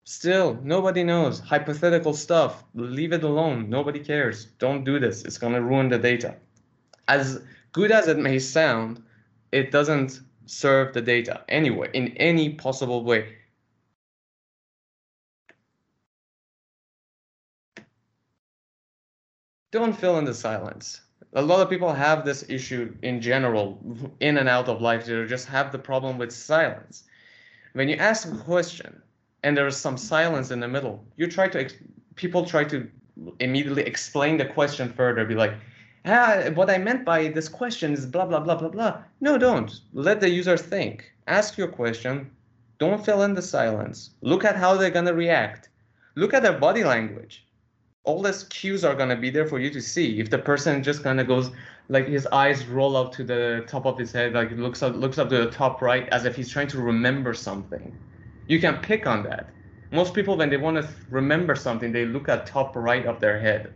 Still, 0.05 0.59
nobody 0.63 1.03
knows. 1.03 1.39
Hypothetical 1.39 2.13
stuff. 2.13 2.63
Leave 2.73 3.13
it 3.13 3.23
alone. 3.23 3.69
Nobody 3.69 3.99
cares. 3.99 4.45
Don't 4.57 4.83
do 4.83 4.99
this. 4.99 5.23
It's 5.23 5.37
going 5.37 5.53
to 5.53 5.61
ruin 5.61 5.89
the 5.89 5.99
data. 5.99 6.35
As 7.07 7.41
good 7.73 7.91
as 7.91 8.07
it 8.07 8.17
may 8.17 8.39
sound, 8.39 9.03
it 9.51 9.69
doesn't 9.69 10.21
serve 10.45 10.93
the 10.93 11.01
data 11.01 11.43
anyway, 11.49 11.89
in 11.93 12.09
any 12.17 12.53
possible 12.53 13.03
way. 13.03 13.35
Don't 19.71 19.93
fill 19.93 20.17
in 20.17 20.25
the 20.25 20.33
silence 20.33 21.01
a 21.37 21.41
lot 21.41 21.61
of 21.61 21.69
people 21.69 21.93
have 21.93 22.25
this 22.25 22.43
issue 22.49 22.91
in 23.03 23.21
general 23.21 23.79
in 24.19 24.37
and 24.39 24.49
out 24.49 24.67
of 24.67 24.81
life 24.81 25.05
they 25.05 25.23
just 25.27 25.47
have 25.47 25.71
the 25.71 25.77
problem 25.77 26.17
with 26.17 26.31
silence. 26.31 27.03
When 27.73 27.87
you 27.87 27.95
ask 27.97 28.27
a 28.27 28.35
question 28.37 29.03
and 29.43 29.55
there 29.55 29.67
is 29.67 29.77
some 29.77 29.97
silence 29.97 30.49
in 30.49 30.59
the 30.59 30.67
middle 30.67 31.05
you 31.15 31.27
try 31.27 31.47
to 31.49 31.69
people 32.15 32.43
try 32.43 32.63
to 32.63 32.89
immediately 33.39 33.83
explain 33.83 34.37
the 34.37 34.45
question 34.45 34.91
further 34.91 35.25
be 35.25 35.35
like 35.35 35.53
ah, 36.05 36.49
what 36.55 36.71
i 36.71 36.77
meant 36.79 37.05
by 37.05 37.27
this 37.27 37.49
question 37.49 37.93
is 37.93 38.07
blah 38.07 38.25
blah 38.25 38.39
blah 38.39 38.55
blah 38.55 38.69
blah. 38.69 38.97
No 39.21 39.37
don't. 39.37 39.81
Let 39.93 40.19
the 40.19 40.29
user 40.29 40.57
think. 40.57 41.13
Ask 41.27 41.55
your 41.55 41.67
question. 41.67 42.31
Don't 42.79 43.05
fill 43.05 43.21
in 43.21 43.35
the 43.35 43.43
silence. 43.43 44.09
Look 44.21 44.43
at 44.43 44.55
how 44.55 44.75
they're 44.75 44.97
going 44.97 45.11
to 45.13 45.13
react. 45.25 45.69
Look 46.15 46.33
at 46.33 46.41
their 46.41 46.57
body 46.57 46.83
language 46.83 47.46
all 48.07 48.21
these 48.21 48.45
cues 48.45 48.85
are 48.85 48.95
going 48.95 49.09
to 49.09 49.17
be 49.17 49.29
there 49.29 49.45
for 49.45 49.59
you 49.59 49.69
to 49.69 49.81
see. 49.81 50.19
If 50.21 50.29
the 50.29 50.37
person 50.37 50.81
just 50.81 51.03
kind 51.03 51.19
of 51.19 51.27
goes 51.27 51.51
like 51.89 52.07
his 52.07 52.25
eyes 52.27 52.65
roll 52.65 52.95
up 52.95 53.11
to 53.15 53.23
the 53.23 53.65
top 53.67 53.85
of 53.85 53.97
his 53.97 54.13
head 54.13 54.33
like 54.33 54.49
looks 54.51 54.81
up 54.81 54.95
looks 54.95 55.17
up 55.17 55.29
to 55.29 55.37
the 55.39 55.51
top 55.51 55.81
right 55.81 56.07
as 56.09 56.23
if 56.23 56.33
he's 56.33 56.49
trying 56.49 56.69
to 56.69 56.79
remember 56.79 57.33
something. 57.33 57.95
You 58.47 58.61
can 58.61 58.77
pick 58.77 59.07
on 59.07 59.23
that. 59.23 59.49
Most 59.91 60.13
people 60.13 60.37
when 60.37 60.49
they 60.49 60.55
want 60.55 60.77
to 60.77 60.87
remember 61.09 61.53
something 61.53 61.91
they 61.91 62.05
look 62.05 62.29
at 62.29 62.45
top 62.45 62.77
right 62.77 63.05
of 63.05 63.19
their 63.19 63.39
head. 63.39 63.73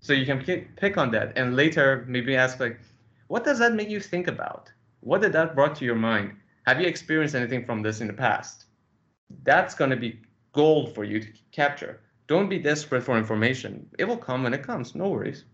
So 0.00 0.12
you 0.12 0.24
can 0.24 0.38
pick, 0.38 0.76
pick 0.76 0.96
on 0.96 1.10
that 1.10 1.36
and 1.36 1.56
later 1.56 2.04
maybe 2.06 2.36
ask 2.36 2.60
like 2.60 2.78
what 3.26 3.44
does 3.44 3.58
that 3.58 3.74
make 3.74 3.90
you 3.90 3.98
think 3.98 4.28
about? 4.28 4.70
What 5.00 5.20
did 5.20 5.32
that 5.32 5.56
brought 5.56 5.74
to 5.76 5.84
your 5.84 5.96
mind? 5.96 6.36
Have 6.66 6.80
you 6.80 6.86
experienced 6.86 7.34
anything 7.34 7.64
from 7.66 7.82
this 7.82 8.00
in 8.00 8.06
the 8.06 8.12
past? 8.12 8.66
That's 9.42 9.74
going 9.74 9.90
to 9.90 9.96
be 9.96 10.20
gold 10.52 10.94
for 10.94 11.02
you 11.02 11.18
to 11.20 11.28
capture 11.50 12.00
don't 12.28 12.48
be 12.48 12.58
desperate 12.58 13.02
for 13.02 13.18
information. 13.18 13.88
It 13.98 14.04
will 14.04 14.16
come 14.16 14.44
when 14.44 14.54
it 14.54 14.62
comes. 14.62 14.94
No 14.94 15.08
worries. 15.08 15.44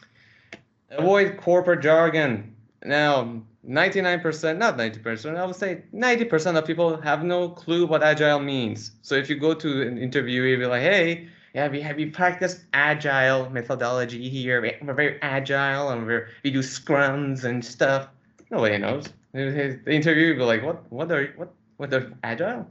Uh, 0.00 0.96
Avoid 0.98 1.36
corporate 1.36 1.82
jargon. 1.82 2.54
Now, 2.84 3.42
99%, 3.68 4.58
not 4.58 4.78
90%, 4.78 5.36
I 5.36 5.44
would 5.44 5.56
say 5.56 5.82
90% 5.92 6.56
of 6.56 6.66
people 6.66 7.00
have 7.00 7.24
no 7.24 7.48
clue 7.48 7.86
what 7.86 8.02
agile 8.02 8.38
means. 8.38 8.92
So 9.02 9.14
if 9.14 9.28
you 9.28 9.36
go 9.36 9.54
to 9.54 9.82
an 9.82 9.98
interview, 9.98 10.42
you'll 10.42 10.60
be 10.60 10.66
like, 10.66 10.82
hey, 10.82 11.28
yeah, 11.54 11.68
we 11.68 11.80
have 11.80 11.98
you 11.98 12.10
practiced 12.10 12.64
agile 12.72 13.48
methodology 13.50 14.28
here. 14.28 14.60
We're 14.82 14.94
very 14.94 15.20
agile 15.22 15.90
and 15.90 16.06
we're, 16.06 16.28
we 16.42 16.50
do 16.50 16.60
scrums 16.60 17.44
and 17.44 17.64
stuff. 17.64 18.08
Nobody 18.50 18.78
knows. 18.78 19.08
The 19.32 19.80
interview 19.86 20.28
will 20.30 20.40
be 20.40 20.44
like, 20.44 20.62
what, 20.62 20.92
what 20.92 21.10
are, 21.10 21.26
what, 21.36 21.54
what 21.78 21.92
are 21.94 22.12
agile? 22.22 22.68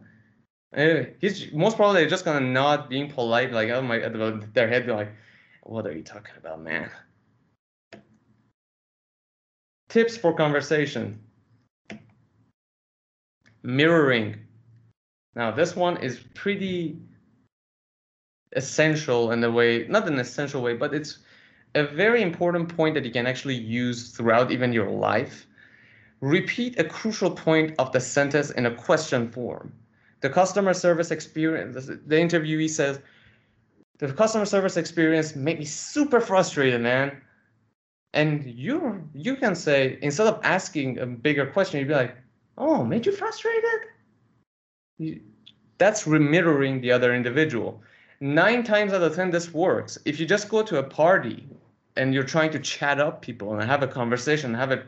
Eh, 0.74 1.06
he's 1.20 1.52
most 1.54 1.78
probably 1.78 2.08
just 2.08 2.26
gonna 2.26 2.40
nod, 2.40 2.90
being 2.90 3.10
polite, 3.10 3.52
like 3.52 3.70
oh 3.70 3.82
my, 3.82 4.00
their 4.00 4.68
head, 4.68 4.88
be 4.88 4.92
like, 4.92 5.12
"What 5.62 5.86
are 5.86 5.92
you 5.92 6.04
talking 6.04 6.36
about, 6.38 6.62
man?" 6.62 6.90
Tips 9.90 10.18
for 10.18 10.34
conversation. 10.34 11.20
Mirroring. 13.62 14.40
Now 15.36 15.52
this 15.52 15.76
one 15.76 15.98
is 15.98 16.20
pretty 16.34 16.98
essential 18.56 19.32
in 19.32 19.42
the 19.42 19.52
way, 19.52 19.86
not 19.88 20.08
an 20.08 20.20
essential 20.20 20.64
way, 20.64 20.76
but 20.76 20.94
it's 20.94 21.20
a 21.76 21.84
very 21.84 22.24
important 22.24 22.76
point 22.76 22.96
that 22.96 23.06
you 23.06 23.12
can 23.12 23.28
actually 23.28 23.56
use 23.56 24.12
throughout 24.12 24.52
even 24.52 24.74
your 24.74 24.90
life. 24.90 25.46
Repeat 26.20 26.80
a 26.80 26.84
crucial 26.84 27.32
point 27.32 27.76
of 27.78 27.92
the 27.92 28.00
sentence 28.00 28.50
in 28.52 28.66
a 28.66 28.76
question 28.76 29.30
form 29.32 29.74
the 30.24 30.30
customer 30.30 30.74
service 30.74 31.12
experience, 31.12 31.86
the 31.86 32.16
interviewee 32.16 32.70
says, 32.70 33.00
the 34.00 34.12
customer 34.14 34.46
service 34.46 34.78
experience 34.78 35.36
made 35.36 35.60
me 35.60 35.66
super 35.66 36.22
frustrated, 36.22 36.80
man. 36.80 37.22
And 38.14 38.46
you 38.46 39.08
you 39.14 39.36
can 39.36 39.54
say 39.54 40.00
instead 40.02 40.28
of 40.28 40.40
asking 40.44 41.00
a 41.00 41.06
bigger 41.06 41.46
question, 41.46 41.80
you'd 41.80 41.90
be 41.90 41.96
like, 41.96 42.16
"Oh, 42.58 42.86
made 42.86 43.06
you 43.06 43.12
frustrated?" 43.12 43.80
That's 45.78 46.04
remirroring 46.06 46.82
the 46.82 46.92
other 46.92 47.14
individual. 47.14 47.82
Nine 48.22 48.64
times 48.64 48.94
out 48.94 49.02
of 49.02 49.16
ten, 49.16 49.30
this 49.30 49.54
works. 49.54 49.98
If 50.06 50.20
you 50.20 50.26
just 50.26 50.48
go 50.48 50.64
to 50.64 50.78
a 50.78 50.84
party 50.84 51.48
and 51.98 52.14
you're 52.14 52.32
trying 52.36 52.52
to 52.52 52.60
chat 52.60 53.00
up 53.00 53.22
people 53.22 53.54
and 53.54 53.70
have 53.70 53.84
a 53.84 53.88
conversation, 53.88 54.54
have 54.54 54.72
a 54.72 54.84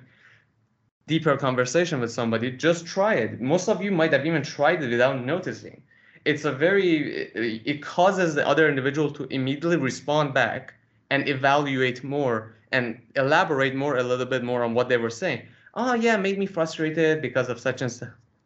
deeper 1.08 1.38
conversation 1.38 2.00
with 2.00 2.12
somebody, 2.12 2.52
just 2.52 2.86
try 2.86 3.14
it. 3.14 3.40
Most 3.40 3.70
of 3.70 3.84
you 3.84 3.92
might 3.92 4.12
have 4.12 4.26
even 4.26 4.42
tried 4.42 4.82
it 4.82 4.90
without 4.90 5.24
noticing. 5.24 5.82
It's 6.26 6.46
a 6.46 6.52
very, 6.52 7.30
it 7.66 7.84
causes 7.84 8.34
the 8.34 8.48
other 8.48 8.68
individual 8.68 9.12
to 9.12 9.26
immediately 9.26 9.78
respond 9.78 10.34
back 10.34 10.74
and 11.12 11.30
evaluate 11.30 12.04
more 12.04 12.56
and 12.72 13.00
elaborate 13.16 13.76
more 13.76 13.98
a 13.98 14.04
little 14.04 14.26
bit 14.26 14.44
more 14.44 14.64
on 14.64 14.74
what 14.74 14.90
they 14.90 14.98
were 14.98 15.12
saying. 15.12 15.44
Oh, 15.76 15.94
yeah, 15.94 16.18
made 16.18 16.40
me 16.40 16.48
frustrated 16.48 17.22
because 17.22 17.50
of 17.50 17.60
such 17.60 17.84
and 17.84 17.92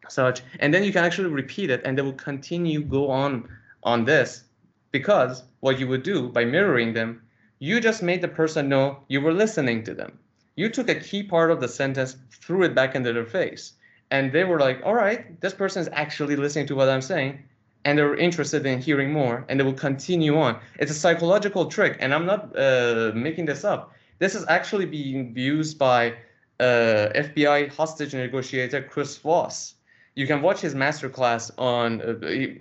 such. 0.10 0.42
And 0.60 0.74
then 0.74 0.84
you 0.84 0.92
can 0.92 1.06
actually 1.06 1.30
repeat 1.30 1.70
it 1.70 1.82
and 1.86 1.98
they 1.98 2.02
will 2.02 2.14
continue 2.14 2.82
go 2.82 3.10
on 3.10 3.48
on 3.84 4.04
this 4.04 4.44
because 4.92 5.44
what 5.62 5.80
you 5.80 5.88
would 5.88 6.04
do 6.04 6.28
by 6.28 6.44
mirroring 6.44 6.94
them, 6.94 7.22
you 7.60 7.80
just 7.80 8.04
made 8.04 8.22
the 8.22 8.28
person 8.28 8.68
know 8.68 9.04
you 9.08 9.22
were 9.22 9.34
listening 9.34 9.84
to 9.86 9.94
them 9.94 10.20
you 10.60 10.68
took 10.70 10.90
a 10.90 10.96
key 10.96 11.24
part 11.24 11.52
of 11.52 11.62
the 11.62 11.70
sentence, 11.70 12.18
threw 12.32 12.64
it 12.64 12.76
back 12.76 12.94
into 12.94 13.14
their 13.14 13.26
face. 13.26 13.74
And 14.12 14.34
they 14.34 14.44
were 14.44 14.60
like, 14.60 14.82
all 14.84 14.94
right, 14.94 15.40
this 15.40 15.54
person 15.54 15.82
is 15.82 15.90
actually 15.94 16.36
listening 16.36 16.68
to 16.68 16.76
what 16.76 16.90
I'm 16.90 17.02
saying. 17.02 17.40
And 17.86 17.98
they're 17.98 18.18
interested 18.18 18.66
in 18.66 18.82
hearing 18.82 19.14
more 19.14 19.46
and 19.48 19.58
they 19.58 19.64
will 19.64 19.82
continue 19.90 20.36
on. 20.38 20.60
It's 20.78 20.92
a 20.92 21.00
psychological 21.06 21.68
trick. 21.68 21.96
And 22.02 22.14
I'm 22.14 22.26
not 22.26 22.42
uh, 22.58 23.12
making 23.16 23.46
this 23.46 23.64
up. 23.64 23.94
This 24.18 24.36
is 24.36 24.46
actually 24.50 24.86
being 24.86 25.34
used 25.34 25.80
by 25.80 26.16
uh, 26.60 27.08
FBI 27.28 27.72
hostage 27.74 28.14
negotiator 28.14 28.82
Chris 28.82 29.18
Voss. 29.18 29.76
You 30.16 30.28
can 30.28 30.42
watch 30.42 30.60
his 30.60 30.76
masterclass 30.76 31.52
on 31.58 32.02
uh, 32.02 32.06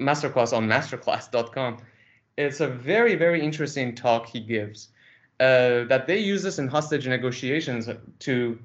masterclass 0.09 0.57
on 0.57 0.69
masterclass.com. 0.69 1.79
It's 2.37 2.61
a 2.61 2.69
very 2.69 3.17
very 3.17 3.41
interesting 3.43 3.97
talk 3.97 4.29
he 4.29 4.39
gives 4.39 4.91
uh, 5.41 5.85
that 5.85 6.07
they 6.07 6.19
use 6.19 6.43
this 6.43 6.59
in 6.59 6.69
hostage 6.69 7.07
negotiations 7.07 7.89
to 8.21 8.59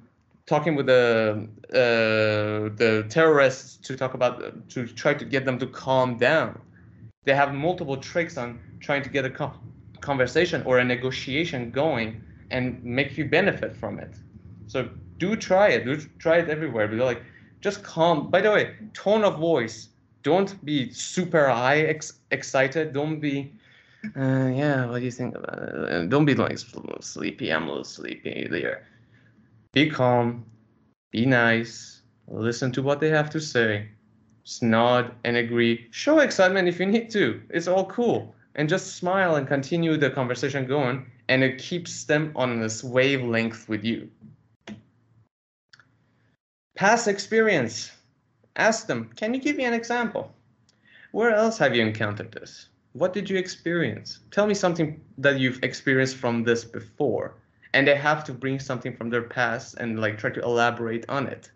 talking 0.45 0.75
with 0.75 0.87
the 0.87 1.47
uh, 1.69 2.75
the 2.75 3.05
terrorists 3.09 3.77
to 3.77 3.95
talk 3.95 4.13
about 4.13 4.69
to 4.69 4.87
try 4.87 5.13
to 5.13 5.25
get 5.25 5.45
them 5.45 5.57
to 5.59 5.67
calm 5.67 6.17
down. 6.17 6.59
They 7.25 7.35
have 7.35 7.53
multiple 7.53 7.97
tricks 7.97 8.37
on 8.37 8.59
trying 8.79 9.03
to 9.03 9.09
get 9.09 9.25
a 9.25 9.51
conversation 10.01 10.61
or 10.65 10.79
a 10.79 10.83
negotiation 10.83 11.71
going 11.71 12.21
and 12.51 12.83
make 12.83 13.17
you 13.17 13.25
benefit 13.25 13.75
from 13.75 13.99
it. 13.99 14.13
So 14.67 14.89
do 15.17 15.35
try 15.35 15.69
it. 15.69 15.85
Do 15.85 15.95
try 16.19 16.37
it 16.37 16.49
everywhere. 16.49 16.87
But 16.87 16.97
like, 16.97 17.23
just 17.61 17.83
calm. 17.83 18.29
By 18.29 18.41
the 18.41 18.51
way, 18.51 18.75
tone 18.93 19.23
of 19.23 19.39
voice. 19.39 19.89
Don't 20.21 20.63
be 20.65 20.91
super 20.91 21.49
high 21.49 21.81
ex- 21.81 22.19
excited. 22.31 22.93
Don't 22.93 23.19
be, 23.19 23.53
uh, 24.17 24.47
yeah. 24.53 24.85
What 24.85 24.99
do 24.99 25.05
you 25.05 25.11
think 25.11 25.35
about 25.35 25.57
it? 25.59 26.09
Don't 26.09 26.25
be 26.25 26.35
like 26.35 26.57
sleepy. 27.01 27.51
I'm 27.51 27.63
a 27.63 27.67
little 27.67 27.83
sleepy 27.83 28.47
there. 28.49 28.87
Be 29.71 29.89
calm. 29.89 30.45
Be 31.11 31.25
nice. 31.25 32.01
Listen 32.27 32.71
to 32.73 32.81
what 32.81 32.99
they 32.99 33.09
have 33.09 33.29
to 33.31 33.39
say. 33.39 33.89
Just 34.43 34.63
nod 34.63 35.13
and 35.23 35.37
agree. 35.37 35.87
Show 35.91 36.19
excitement 36.19 36.67
if 36.67 36.79
you 36.79 36.85
need 36.85 37.09
to. 37.11 37.41
It's 37.49 37.67
all 37.67 37.85
cool. 37.85 38.35
And 38.55 38.69
just 38.69 38.97
smile 38.97 39.35
and 39.35 39.47
continue 39.47 39.97
the 39.97 40.09
conversation 40.09 40.67
going. 40.67 41.09
And 41.29 41.43
it 41.43 41.57
keeps 41.57 42.03
them 42.03 42.33
on 42.35 42.59
this 42.59 42.83
wavelength 42.83 43.67
with 43.69 43.83
you. 43.83 44.09
Past 46.75 47.07
experience. 47.07 47.91
Ask 48.55 48.87
them, 48.87 49.09
can 49.15 49.33
you 49.33 49.39
give 49.39 49.55
me 49.55 49.65
an 49.65 49.73
example? 49.73 50.31
Where 51.11 51.31
else 51.31 51.57
have 51.57 51.75
you 51.75 51.81
encountered 51.81 52.31
this? 52.31 52.67
What 52.93 53.11
did 53.11 53.27
you 53.27 53.37
experience? 53.37 54.19
Tell 54.29 54.45
me 54.45 54.53
something 54.53 55.01
that 55.17 55.39
you've 55.39 55.63
experienced 55.63 56.17
from 56.17 56.43
this 56.43 56.63
before. 56.63 57.35
And 57.73 57.87
they 57.87 57.95
have 57.95 58.23
to 58.25 58.33
bring 58.33 58.59
something 58.59 58.95
from 58.95 59.09
their 59.09 59.23
past 59.23 59.75
and 59.79 59.99
like 59.99 60.19
try 60.19 60.29
to 60.29 60.41
elaborate 60.41 61.09
on 61.09 61.25
it. 61.25 61.51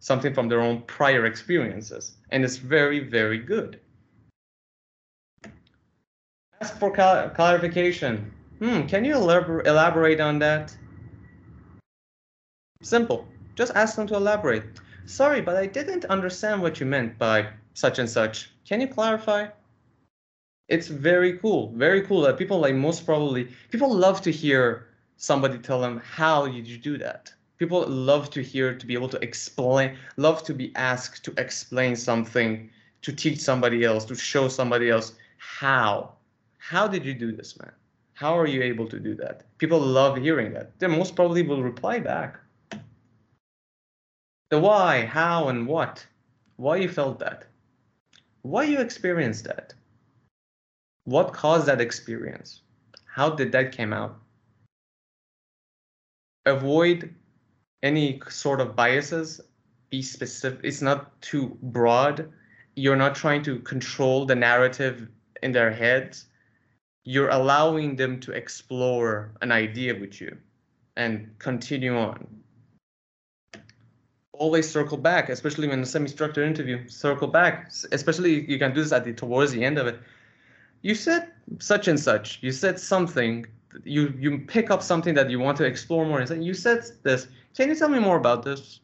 Something 0.00 0.34
from 0.34 0.50
their 0.50 0.60
own 0.60 0.82
prior 0.82 1.24
experiences. 1.24 2.16
And 2.30 2.44
it's 2.44 2.58
very, 2.58 3.00
very 3.00 3.38
good. 3.38 3.80
Ask 6.60 6.78
for 6.78 6.90
clarification. 6.90 8.30
Hmm, 8.58 8.82
can 8.86 9.06
you 9.06 9.14
elabor 9.14 9.62
elaborate 9.62 10.20
on 10.20 10.38
that? 10.40 10.76
Simple. 12.82 13.26
Just 13.54 13.72
ask 13.74 13.96
them 13.96 14.06
to 14.08 14.16
elaborate. 14.16 14.64
Sorry, 15.06 15.40
but 15.40 15.56
I 15.56 15.64
didn't 15.64 16.04
understand 16.06 16.60
what 16.60 16.78
you 16.78 16.84
meant 16.84 17.18
by 17.18 17.48
such 17.72 17.98
and 17.98 18.08
such. 18.08 18.50
Can 18.66 18.82
you 18.82 18.88
clarify? 18.88 19.48
It's 20.68 20.88
very 20.88 21.38
cool, 21.38 21.72
very 21.74 22.02
cool 22.02 22.22
that 22.22 22.38
people 22.38 22.58
like 22.58 22.74
most 22.74 23.04
probably 23.04 23.48
people 23.70 23.92
love 23.92 24.22
to 24.22 24.32
hear 24.32 24.86
somebody 25.16 25.58
tell 25.58 25.80
them 25.80 26.00
how 26.04 26.46
did 26.46 26.66
you 26.66 26.78
do 26.78 26.96
that. 26.98 27.32
People 27.58 27.86
love 27.86 28.30
to 28.30 28.42
hear 28.42 28.74
to 28.74 28.86
be 28.86 28.94
able 28.94 29.08
to 29.10 29.22
explain, 29.22 29.96
love 30.16 30.42
to 30.44 30.54
be 30.54 30.72
asked 30.74 31.24
to 31.24 31.34
explain 31.36 31.94
something, 31.96 32.70
to 33.02 33.12
teach 33.12 33.40
somebody 33.40 33.84
else, 33.84 34.04
to 34.06 34.14
show 34.14 34.48
somebody 34.48 34.90
else 34.90 35.12
how. 35.36 36.12
How 36.58 36.88
did 36.88 37.04
you 37.04 37.14
do 37.14 37.30
this, 37.30 37.58
man? 37.60 37.72
How 38.14 38.38
are 38.38 38.46
you 38.46 38.62
able 38.62 38.88
to 38.88 38.98
do 38.98 39.14
that? 39.16 39.44
People 39.58 39.80
love 39.80 40.16
hearing 40.16 40.52
that. 40.54 40.78
They 40.78 40.86
most 40.86 41.14
probably 41.14 41.42
will 41.42 41.62
reply 41.62 41.98
back. 41.98 42.40
The 44.50 44.58
why, 44.58 45.04
how, 45.04 45.48
and 45.48 45.66
what. 45.66 46.06
Why 46.56 46.76
you 46.76 46.88
felt 46.88 47.18
that. 47.18 47.44
Why 48.42 48.64
you 48.64 48.80
experienced 48.80 49.44
that. 49.44 49.74
What 51.04 51.32
caused 51.32 51.66
that 51.66 51.80
experience? 51.80 52.62
How 53.06 53.30
did 53.30 53.52
that 53.52 53.72
came 53.72 53.92
out? 53.92 54.18
Avoid 56.46 57.14
any 57.82 58.20
sort 58.28 58.60
of 58.60 58.74
biases. 58.74 59.40
Be 59.90 60.02
specific. 60.02 60.60
It's 60.64 60.82
not 60.82 61.20
too 61.20 61.56
broad. 61.62 62.32
You're 62.74 62.96
not 62.96 63.14
trying 63.14 63.42
to 63.44 63.60
control 63.60 64.26
the 64.26 64.34
narrative 64.34 65.08
in 65.42 65.52
their 65.52 65.70
heads. 65.70 66.26
You're 67.04 67.30
allowing 67.30 67.96
them 67.96 68.18
to 68.20 68.32
explore 68.32 69.32
an 69.42 69.52
idea 69.52 69.94
with 69.94 70.20
you 70.20 70.36
and 70.96 71.34
continue 71.38 71.96
on 71.96 72.44
always 74.38 74.68
circle 74.68 74.98
back, 74.98 75.28
especially 75.28 75.68
when 75.68 75.80
a 75.80 75.86
semi-structured 75.86 76.46
interview. 76.46 76.88
Circle 76.88 77.28
back, 77.28 77.72
especially 77.92 78.50
you 78.50 78.58
can 78.58 78.74
do 78.74 78.82
this 78.82 78.92
at 78.92 79.04
the 79.04 79.12
towards 79.12 79.52
the 79.52 79.64
end 79.64 79.78
of 79.78 79.86
it. 79.86 79.98
You 80.84 80.94
said 80.94 81.32
such 81.60 81.88
and 81.88 81.98
such. 81.98 82.42
You 82.42 82.52
said 82.52 82.78
something. 82.78 83.46
You 83.84 84.12
you 84.18 84.40
pick 84.40 84.70
up 84.70 84.82
something 84.82 85.14
that 85.14 85.30
you 85.30 85.40
want 85.40 85.56
to 85.56 85.64
explore 85.64 86.04
more. 86.04 86.20
And 86.20 86.28
say, 86.28 86.38
you 86.38 86.52
said 86.52 86.84
this. 87.02 87.26
Can 87.56 87.70
you 87.70 87.74
tell 87.74 87.88
me 87.88 87.98
more 87.98 88.18
about 88.18 88.42
this? 88.44 88.80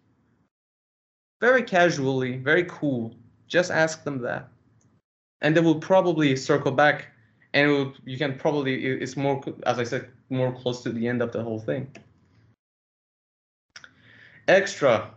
Very 1.42 1.62
casually, 1.62 2.38
very 2.38 2.64
cool. 2.64 3.14
Just 3.48 3.70
ask 3.70 4.02
them 4.02 4.22
that, 4.22 4.48
and 5.42 5.54
they 5.54 5.60
will 5.60 5.78
probably 5.78 6.36
circle 6.36 6.72
back, 6.72 7.08
and 7.52 7.70
will, 7.70 7.92
you 8.06 8.16
can 8.16 8.38
probably 8.38 8.74
it's 8.86 9.16
more 9.16 9.42
as 9.66 9.78
I 9.78 9.84
said 9.84 10.08
more 10.30 10.52
close 10.52 10.82
to 10.84 10.90
the 10.90 11.06
end 11.06 11.20
of 11.20 11.32
the 11.32 11.42
whole 11.42 11.60
thing. 11.60 11.86
Extra 14.48 15.10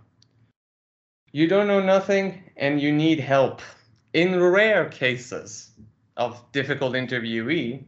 you 1.31 1.47
don't 1.47 1.67
know 1.67 1.81
nothing 1.81 2.43
and 2.57 2.81
you 2.81 2.91
need 2.91 3.19
help. 3.19 3.61
In 4.13 4.39
rare 4.39 4.89
cases 4.89 5.71
of 6.17 6.43
difficult 6.51 6.93
interviewee, 6.93 7.83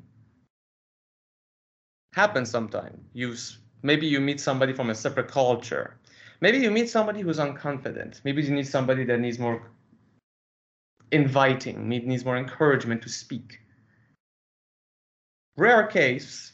happens 2.14 2.50
sometime. 2.50 3.04
You 3.14 3.36
maybe 3.84 4.08
you 4.08 4.20
meet 4.20 4.40
somebody 4.40 4.74
from 4.74 4.90
a 4.90 4.96
separate 4.96 5.28
culture. 5.28 5.98
Maybe 6.42 6.58
you 6.60 6.72
meet 6.72 6.90
somebody 6.90 7.22
who's 7.22 7.38
unconfident. 7.40 8.22
Maybe 8.24 8.42
you 8.44 8.52
need 8.52 8.68
somebody 8.68 9.04
that 9.06 9.20
needs 9.20 9.40
more 9.40 9.62
inviting, 11.12 11.88
needs 11.88 12.26
more 12.26 12.38
encouragement 12.38 13.02
to 13.04 13.10
speak. 13.10 13.60
Rare 15.58 15.88
case. 15.88 16.54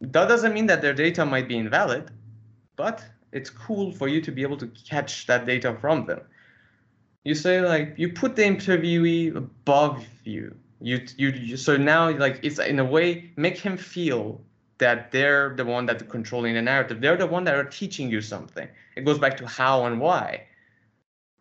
That 0.00 0.28
doesn't 0.28 0.54
mean 0.54 0.66
that 0.66 0.80
their 0.80 0.94
data 0.94 1.26
might 1.26 1.48
be 1.48 1.58
invalid, 1.58 2.10
but 2.76 3.04
it's 3.32 3.50
cool 3.50 3.92
for 3.92 4.08
you 4.08 4.20
to 4.22 4.32
be 4.32 4.42
able 4.42 4.56
to 4.58 4.68
catch 4.88 5.26
that 5.26 5.46
data 5.46 5.76
from 5.80 6.06
them. 6.06 6.20
You 7.24 7.34
say 7.34 7.60
like 7.60 7.94
you 7.98 8.12
put 8.12 8.36
the 8.36 8.42
interviewee 8.42 9.36
above 9.36 10.06
you. 10.24 10.56
You, 10.80 11.06
you, 11.16 11.28
you 11.30 11.56
so 11.56 11.76
now 11.76 12.10
like 12.10 12.40
it's 12.42 12.58
in 12.58 12.78
a 12.78 12.84
way 12.84 13.32
make 13.36 13.58
him 13.58 13.76
feel 13.76 14.40
that 14.78 15.12
they're 15.12 15.54
the 15.54 15.64
one 15.64 15.84
that's 15.84 16.02
controlling 16.04 16.54
the 16.54 16.62
narrative. 16.62 17.00
They're 17.00 17.18
the 17.18 17.26
one 17.26 17.44
that 17.44 17.54
are 17.54 17.64
teaching 17.64 18.10
you 18.10 18.22
something. 18.22 18.66
It 18.96 19.04
goes 19.04 19.18
back 19.18 19.36
to 19.38 19.46
how 19.46 19.84
and 19.84 20.00
why. 20.00 20.46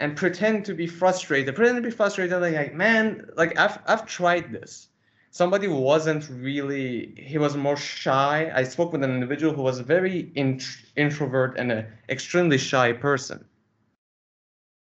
And 0.01 0.15
pretend 0.15 0.65
to 0.65 0.73
be 0.73 0.87
frustrated. 0.87 1.55
Pretend 1.55 1.77
to 1.77 1.81
be 1.81 1.91
frustrated 1.91 2.41
like, 2.41 2.73
man, 2.73 3.29
like 3.35 3.57
I've 3.57 3.79
I've 3.87 4.05
tried 4.05 4.51
this 4.51 4.89
somebody 5.31 5.67
wasn't 5.67 6.27
really 6.29 7.13
he 7.17 7.37
was 7.37 7.55
more 7.55 7.77
shy 7.77 8.51
i 8.53 8.63
spoke 8.63 8.91
with 8.91 9.03
an 9.03 9.11
individual 9.11 9.53
who 9.53 9.61
was 9.61 9.79
a 9.79 9.83
very 9.83 10.31
int- 10.35 10.85
introvert 10.95 11.57
and 11.57 11.71
an 11.71 11.85
extremely 12.09 12.57
shy 12.57 12.91
person 12.91 13.45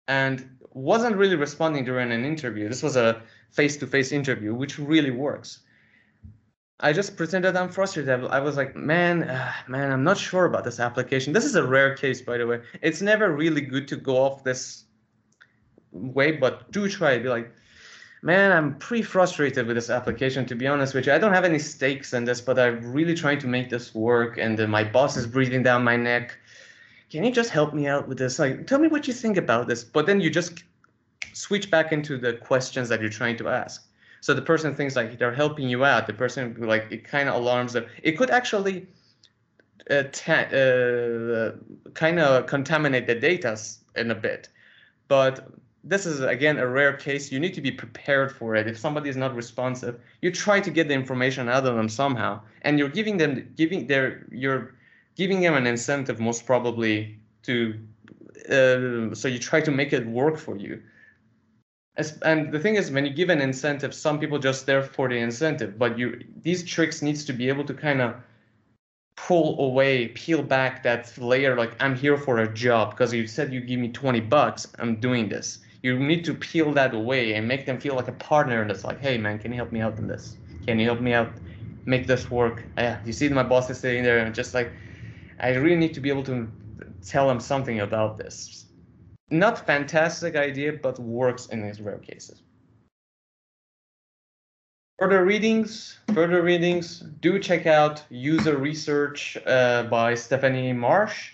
and 0.07 0.49
wasn't 0.73 1.17
really 1.17 1.37
responding 1.37 1.85
during 1.85 2.13
an 2.13 2.25
interview 2.25 2.69
this 2.69 2.83
was 2.83 2.97
a 2.97 3.21
face-to-face 3.51 4.13
interview 4.13 4.55
which 4.55 4.79
really 4.79 5.11
works 5.11 5.61
i 6.81 6.93
just 6.93 7.17
pretended 7.17 7.57
i'm 7.57 7.69
frustrated 7.69 8.25
i 8.27 8.41
was 8.41 8.57
like 8.57 8.77
man 8.77 9.25
uh, 9.25 9.53
man 9.67 9.91
i'm 9.93 10.05
not 10.05 10.17
sure 10.17 10.45
about 10.45 10.65
this 10.65 10.81
application 10.81 11.33
this 11.33 11.45
is 11.45 11.55
a 11.55 11.67
rare 11.67 11.97
case 11.97 12.21
by 12.21 12.39
the 12.39 12.47
way 12.47 12.61
it's 12.83 13.01
never 13.01 13.33
really 13.33 13.61
good 13.61 13.89
to 13.89 13.97
go 13.97 14.17
off 14.17 14.45
this 14.45 14.85
way 15.93 16.33
but 16.33 16.71
do 16.71 16.89
try 16.89 17.13
it 17.13 17.23
be 17.23 17.29
like 17.29 17.53
man, 18.23 18.53
I'm 18.53 18.77
pretty 18.79 19.03
frustrated 19.03 19.67
with 19.67 19.77
this 19.77 19.91
application, 19.91 20.47
to 20.47 20.55
be 20.55 20.67
honest 20.67 20.95
with 20.95 21.07
you. 21.07 21.13
I 21.13 21.19
don't 21.19 21.33
have 21.33 21.45
any 21.45 21.59
stakes 21.59 22.13
in 22.13 22.25
this, 22.25 22.41
but 22.41 22.59
I'm 22.59 22.93
really 22.93 23.15
trying 23.15 23.39
to 23.41 23.47
make 23.47 23.71
this 23.71 23.95
work, 23.95 24.39
and 24.39 24.59
uh, 24.61 24.67
my 24.67 24.85
boss 24.85 25.17
is 25.17 25.27
breathing 25.27 25.63
down 25.63 25.85
my 25.85 25.97
neck. 25.97 26.37
Can 27.11 27.25
you 27.25 27.33
just 27.33 27.51
help 27.51 27.73
me 27.73 27.87
out 27.87 28.09
with 28.09 28.19
this? 28.19 28.39
Like, 28.39 28.67
tell 28.67 28.79
me 28.79 28.89
what 28.89 29.07
you 29.07 29.15
think 29.15 29.37
about 29.37 29.67
this. 29.67 29.83
But 29.83 30.07
then 30.07 30.21
you 30.21 30.31
just 30.31 30.63
switch 31.39 31.71
back 31.71 31.93
into 31.93 32.19
the 32.19 32.33
questions 32.33 32.89
that 32.89 33.01
you're 33.01 33.17
trying 33.21 33.37
to 33.37 33.49
ask. 33.49 33.87
So 34.21 34.35
the 34.35 34.43
person 34.43 34.75
thinks 34.75 34.97
like 34.97 35.19
they're 35.19 35.35
helping 35.45 35.69
you 35.69 35.85
out. 35.85 36.07
The 36.09 36.13
person 36.13 36.57
like 36.59 36.87
it 36.91 37.05
kind 37.05 37.29
of 37.29 37.37
alarms 37.37 37.73
them. 37.75 37.87
It 38.03 38.13
could 38.19 38.31
actually 38.31 38.89
uh, 39.89 40.03
uh, 40.23 41.53
kind 41.95 42.19
of 42.19 42.47
contaminate 42.47 43.07
the 43.07 43.15
data 43.15 43.57
in 43.95 44.11
a 44.11 44.15
bit. 44.17 44.49
But 45.07 45.49
this 45.85 46.05
is 46.07 46.21
again 46.21 46.59
a 46.59 46.67
rare 46.67 46.95
case. 46.95 47.31
You 47.31 47.39
need 47.39 47.55
to 47.55 47.61
be 47.61 47.71
prepared 47.71 48.33
for 48.33 48.57
it. 48.57 48.67
If 48.67 48.77
somebody 48.77 49.09
is 49.09 49.17
not 49.17 49.35
responsive, 49.37 50.01
you 50.21 50.33
try 50.33 50.59
to 50.59 50.71
get 50.71 50.89
the 50.89 50.95
information 50.95 51.49
out 51.49 51.65
of 51.65 51.77
them 51.77 51.89
somehow, 51.89 52.41
and 52.63 52.79
you're 52.79 52.95
giving 52.99 53.17
them 53.17 53.49
giving 53.57 53.87
their 53.87 54.27
you're 54.33 54.75
giving 55.15 55.41
them 55.41 55.55
an 55.55 55.67
incentive 55.67 56.19
most 56.19 56.45
probably 56.45 57.17
to. 57.45 57.79
Uh, 58.51 59.15
so 59.15 59.29
you 59.29 59.39
try 59.39 59.61
to 59.61 59.71
make 59.71 59.93
it 59.93 60.05
work 60.07 60.37
for 60.37 60.57
you. 60.57 60.83
And 62.23 62.53
the 62.53 62.61
thing 62.61 62.77
is, 62.77 62.91
when 62.91 63.05
you 63.05 63.13
give 63.13 63.29
an 63.29 63.41
incentive, 63.41 63.93
some 63.93 64.21
people 64.21 64.39
just 64.39 64.67
there 64.67 64.83
for 64.83 65.09
the 65.09 65.17
incentive, 65.17 65.79
but 65.79 65.99
you 65.99 66.25
these 66.43 66.63
tricks 66.63 67.03
needs 67.03 67.25
to 67.25 67.33
be 67.33 67.49
able 67.49 67.65
to 67.65 67.75
kind 67.75 68.01
of 68.01 68.15
pull 69.17 69.59
away, 69.61 70.09
peel 70.09 70.43
back 70.43 70.83
that 70.85 71.17
layer. 71.19 71.57
Like 71.57 71.81
I'm 71.83 71.97
here 71.97 72.17
for 72.17 72.39
a 72.39 72.55
job 72.55 72.91
because 72.91 73.13
you 73.13 73.27
said 73.27 73.53
you 73.53 73.61
give 73.61 73.81
me 73.81 73.89
20 73.89 74.21
bucks. 74.21 74.67
I'm 74.79 75.01
doing 75.01 75.29
this 75.29 75.59
you 75.83 75.99
need 75.99 76.25
to 76.25 76.35
peel 76.35 76.73
that 76.73 76.93
away 76.93 77.35
and 77.35 77.47
make 77.47 77.65
them 77.65 77.79
feel 77.79 77.95
like 77.95 78.09
a 78.09 78.13
partner 78.13 78.67
that's 78.67 78.85
like 78.85 79.01
hey 79.01 79.17
man 79.17 79.39
can 79.39 79.53
you 79.53 79.57
help 79.57 79.71
me 79.71 79.81
out 79.81 79.97
in 79.99 80.09
this 80.09 80.37
can 80.67 80.79
you 80.79 80.87
help 80.87 81.01
me 81.01 81.13
out 81.13 81.31
make 81.85 82.07
this 82.07 82.31
work 82.31 82.65
ah, 82.79 82.83
yeah 82.83 82.99
you 83.05 83.13
see 83.13 83.29
my 83.29 83.45
boss 83.45 83.71
is 83.71 83.79
sitting 83.79 84.03
there 84.03 84.19
and 84.19 84.35
just 84.35 84.55
like 84.55 84.73
i 85.41 85.55
really 85.55 85.77
need 85.77 85.95
to 85.95 86.01
be 86.01 86.09
able 86.09 86.25
to 86.25 86.49
tell 87.05 87.29
them 87.29 87.41
something 87.41 87.81
about 87.81 88.19
this. 88.19 88.67
Not 89.31 89.67
fantastic 89.67 90.37
idea, 90.37 90.73
but 90.73 90.99
works 90.99 91.47
in 91.47 91.63
these 91.63 91.81
rare 91.81 91.99
cases. 91.99 92.43
Further 94.99 95.25
readings, 95.25 95.99
further 96.13 96.43
readings, 96.43 97.01
do 97.21 97.39
check 97.39 97.67
out 97.67 98.03
user 98.11 98.57
research 98.57 99.39
uh, 99.47 99.85
by 99.85 100.15
Stephanie 100.15 100.73
Marsh 100.73 101.33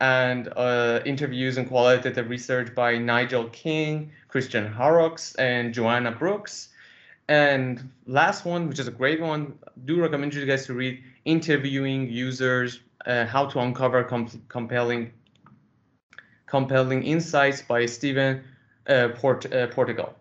and 0.00 0.52
uh, 0.56 1.00
interviews 1.06 1.56
and 1.56 1.66
qualitative 1.66 2.28
research 2.28 2.74
by 2.74 2.98
Nigel 2.98 3.48
King, 3.48 4.12
Christian 4.28 4.70
Horrocks, 4.70 5.34
and 5.36 5.72
Joanna 5.72 6.12
Brooks. 6.12 6.68
And 7.28 7.90
last 8.06 8.44
one, 8.44 8.68
which 8.68 8.78
is 8.78 8.88
a 8.88 8.92
great 8.92 9.20
one, 9.20 9.58
do 9.84 10.00
recommend 10.00 10.34
you 10.34 10.44
guys 10.44 10.66
to 10.66 10.74
read 10.74 11.02
Interviewing 11.24 12.10
Users, 12.10 12.80
uh, 13.06 13.26
How 13.26 13.46
to 13.46 13.60
Uncover 13.60 14.04
com 14.04 14.28
Compelling 14.48 15.12
Compelling 16.48 17.02
Insights 17.02 17.62
by 17.62 17.86
Stephen 17.86 18.42
uh, 18.88 19.08
Port 19.14 19.52
uh, 19.52 19.66
Portigal. 19.68 20.14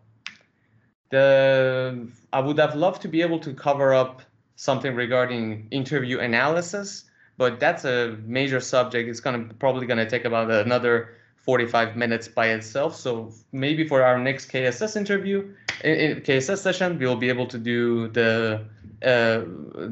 The 1.10 2.08
I 2.34 2.40
would 2.42 2.58
have 2.60 2.76
loved 2.76 3.02
to 3.04 3.08
be 3.08 3.22
able 3.22 3.40
to 3.40 3.54
cover 3.54 3.94
up 3.94 4.22
something 4.56 4.94
regarding 4.96 5.68
interview 5.72 6.20
analysis, 6.20 7.06
but 7.38 7.60
that's 7.60 7.86
a 7.86 8.18
major 8.26 8.60
subject. 8.60 9.08
It's 9.08 9.22
gonna 9.22 9.46
probably 9.60 9.88
gonna 9.88 10.10
take 10.10 10.26
about 10.26 10.52
another 10.52 11.16
45 11.38 11.96
minutes 11.96 12.28
by 12.28 12.48
itself. 12.48 12.94
So 12.96 13.32
maybe 13.54 13.88
for 13.88 14.04
our 14.04 14.20
next 14.20 14.52
KSS 14.52 14.98
interview, 14.98 15.54
in, 15.84 15.94
in 15.94 16.22
KSS 16.22 16.58
session, 16.58 17.00
we'll 17.00 17.16
be 17.16 17.30
able 17.30 17.48
to 17.48 17.58
do 17.58 18.10
the 18.10 18.66
uh, 19.04 19.42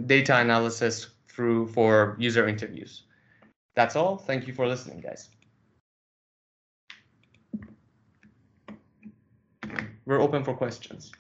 data 0.06 0.38
analysis 0.38 1.08
through 1.30 1.68
for 1.68 2.18
user 2.20 2.48
interviews. 2.48 3.04
That's 3.76 3.96
all. 3.96 4.18
Thank 4.18 4.48
you 4.48 4.54
for 4.54 4.68
listening, 4.68 5.00
guys. 5.00 5.30
We're 10.06 10.22
open 10.22 10.44
for 10.44 10.54
questions. 10.54 11.12